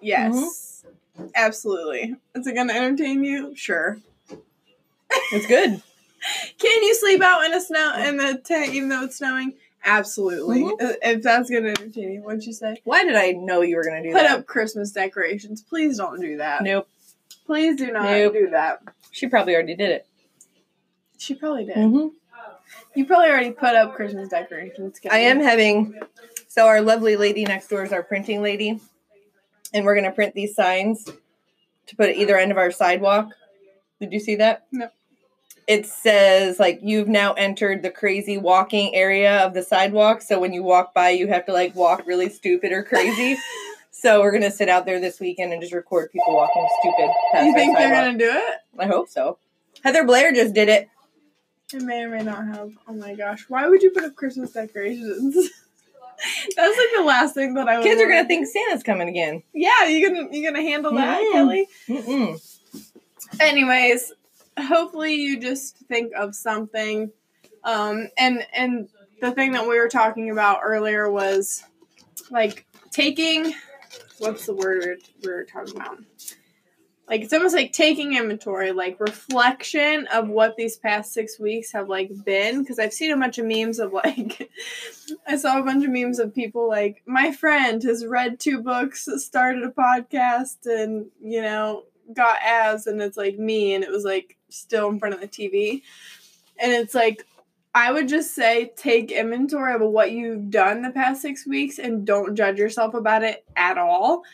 Yes. 0.00 0.84
Mm-hmm. 1.16 1.26
Absolutely. 1.34 2.14
Is 2.34 2.46
it 2.46 2.54
gonna 2.54 2.72
entertain 2.74 3.24
you? 3.24 3.54
Sure. 3.56 3.98
it's 5.32 5.46
good. 5.46 5.82
Can 6.58 6.82
you 6.82 6.94
sleep 6.96 7.22
out 7.22 7.44
in 7.46 7.54
a 7.54 7.60
snow 7.60 7.94
in 8.04 8.16
the 8.16 8.38
tent 8.44 8.74
even 8.74 8.88
though 8.88 9.04
it's 9.04 9.16
snowing? 9.18 9.54
Absolutely. 9.88 10.62
Mhm. 10.62 10.82
Uh, 10.82 10.92
If 11.02 11.22
that's 11.22 11.48
gonna 11.50 11.68
entertain 11.70 12.12
you, 12.12 12.20
what'd 12.22 12.44
you 12.44 12.52
say? 12.52 12.80
Why 12.84 13.04
did 13.04 13.16
I 13.16 13.32
know 13.32 13.62
you 13.62 13.76
were 13.76 13.84
gonna 13.84 14.02
do 14.02 14.12
Put 14.12 14.18
that? 14.22 14.28
Put 14.30 14.38
up 14.40 14.46
Christmas 14.46 14.92
decorations. 14.92 15.62
Please 15.62 15.96
don't 15.96 16.20
do 16.20 16.36
that. 16.36 16.62
Nope. 16.62 16.88
Please 17.46 17.76
do 17.76 17.90
not 17.90 18.04
Nope. 18.04 18.34
do 18.34 18.50
that. 18.50 18.82
She 19.10 19.26
probably 19.26 19.54
already 19.54 19.74
did 19.74 19.90
it. 19.90 20.06
She 21.16 21.34
probably 21.34 21.64
did. 21.64 21.76
Mm-hmm. 21.76 22.08
You 22.94 23.06
probably 23.06 23.28
already 23.30 23.50
put 23.52 23.74
up 23.74 23.94
Christmas 23.94 24.28
decorations. 24.28 25.00
I 25.10 25.20
am 25.20 25.40
having. 25.40 25.98
So 26.48 26.66
our 26.66 26.80
lovely 26.82 27.16
lady 27.16 27.44
next 27.44 27.68
door 27.68 27.82
is 27.82 27.92
our 27.92 28.02
printing 28.02 28.42
lady, 28.42 28.80
and 29.72 29.84
we're 29.84 29.94
gonna 29.94 30.12
print 30.12 30.34
these 30.34 30.54
signs 30.54 31.04
to 31.86 31.96
put 31.96 32.10
at 32.10 32.16
either 32.16 32.36
end 32.36 32.52
of 32.52 32.58
our 32.58 32.70
sidewalk. 32.70 33.30
Did 34.00 34.12
you 34.12 34.20
see 34.20 34.36
that? 34.36 34.66
No. 34.70 34.90
It 35.68 35.84
says 35.86 36.58
like 36.58 36.80
you've 36.82 37.08
now 37.08 37.34
entered 37.34 37.82
the 37.82 37.90
crazy 37.90 38.38
walking 38.38 38.94
area 38.94 39.44
of 39.44 39.52
the 39.54 39.62
sidewalk. 39.62 40.22
So 40.22 40.40
when 40.40 40.52
you 40.54 40.62
walk 40.62 40.94
by, 40.94 41.10
you 41.10 41.28
have 41.28 41.44
to 41.46 41.52
like 41.52 41.74
walk 41.76 42.06
really 42.06 42.30
stupid 42.30 42.72
or 42.72 42.82
crazy. 42.82 43.36
so 43.90 44.20
we're 44.22 44.32
gonna 44.32 44.50
sit 44.50 44.70
out 44.70 44.86
there 44.86 44.98
this 44.98 45.20
weekend 45.20 45.52
and 45.52 45.60
just 45.60 45.74
record 45.74 46.10
people 46.10 46.34
walking 46.34 46.66
stupid. 46.80 47.10
Past 47.32 47.46
You 47.46 47.54
think 47.54 47.76
they're 47.76 47.90
sidewalk. 47.94 48.04
gonna 48.06 48.18
do 48.18 48.30
it? 48.32 48.54
I 48.78 48.86
hope 48.86 49.08
so. 49.10 49.36
Heather 49.84 50.04
Blair 50.04 50.32
just 50.32 50.54
did 50.54 50.70
it. 50.70 50.88
It 51.74 51.82
may 51.82 52.02
or 52.04 52.08
may 52.08 52.22
not 52.22 52.46
have. 52.46 52.72
Oh 52.88 52.94
my 52.94 53.14
gosh! 53.14 53.44
Why 53.48 53.68
would 53.68 53.82
you 53.82 53.90
put 53.90 54.04
up 54.04 54.16
Christmas 54.16 54.52
decorations? 54.52 55.34
That's 56.56 56.78
like 56.78 56.88
the 56.96 57.04
last 57.04 57.34
thing 57.34 57.52
that 57.54 57.68
I 57.68 57.76
would. 57.76 57.84
Kids 57.84 58.00
are 58.00 58.08
gonna 58.08 58.26
think 58.26 58.46
Santa's 58.48 58.82
coming 58.82 59.06
again. 59.10 59.42
Yeah, 59.52 59.84
you 59.84 60.08
gonna 60.08 60.28
you 60.32 60.42
gonna 60.50 60.62
handle 60.62 60.94
that, 60.94 61.20
Mm. 61.20 61.32
Kelly? 61.32 61.68
Mm-mm. 61.88 62.58
Anyways, 63.38 64.12
hopefully 64.58 65.14
you 65.14 65.40
just 65.40 65.76
think 65.88 66.12
of 66.16 66.34
something. 66.34 67.10
Um, 67.64 68.08
and 68.16 68.46
and 68.54 68.88
the 69.20 69.32
thing 69.32 69.52
that 69.52 69.66
we 69.66 69.78
were 69.78 69.88
talking 69.88 70.30
about 70.30 70.60
earlier 70.62 71.10
was 71.10 71.64
like 72.30 72.66
taking 72.90 73.52
what's 74.18 74.46
the 74.46 74.54
word 74.54 74.82
we 74.82 74.88
were, 74.88 74.96
we 75.22 75.30
were 75.30 75.44
talking 75.44 75.76
about? 75.76 75.98
Like 77.08 77.22
it's 77.22 77.32
almost 77.32 77.54
like 77.54 77.72
taking 77.72 78.16
inventory, 78.16 78.72
like 78.72 79.00
reflection 79.00 80.06
of 80.12 80.28
what 80.28 80.56
these 80.56 80.76
past 80.76 81.14
six 81.14 81.40
weeks 81.40 81.72
have 81.72 81.88
like 81.88 82.10
been. 82.24 82.60
Because 82.60 82.78
I've 82.78 82.92
seen 82.92 83.12
a 83.12 83.16
bunch 83.16 83.38
of 83.38 83.46
memes 83.46 83.78
of 83.78 83.92
like, 84.04 84.50
I 85.26 85.36
saw 85.36 85.58
a 85.58 85.62
bunch 85.62 85.84
of 85.84 85.90
memes 85.90 86.18
of 86.18 86.34
people 86.34 86.68
like 86.68 87.02
my 87.06 87.32
friend 87.32 87.82
has 87.82 88.04
read 88.04 88.38
two 88.38 88.62
books, 88.62 89.08
started 89.16 89.64
a 89.64 89.70
podcast, 89.70 90.66
and 90.66 91.06
you 91.22 91.40
know 91.40 91.84
got 92.12 92.38
abs, 92.42 92.86
and 92.86 93.00
it's 93.00 93.16
like 93.16 93.38
me, 93.38 93.74
and 93.74 93.84
it 93.84 93.90
was 93.90 94.04
like 94.04 94.37
still 94.48 94.88
in 94.88 94.98
front 94.98 95.14
of 95.14 95.20
the 95.20 95.28
TV, 95.28 95.82
and 96.58 96.72
it's 96.72 96.94
like 96.94 97.26
I 97.74 97.92
would 97.92 98.08
just 98.08 98.34
say 98.34 98.72
take 98.76 99.12
inventory 99.12 99.74
of 99.74 99.82
what 99.82 100.10
you've 100.12 100.50
done 100.50 100.82
the 100.82 100.90
past 100.90 101.22
six 101.22 101.46
weeks 101.46 101.78
and 101.78 102.06
don't 102.06 102.34
judge 102.34 102.58
yourself 102.58 102.94
about 102.94 103.22
it 103.22 103.44
at 103.56 103.78
all. 103.78 104.24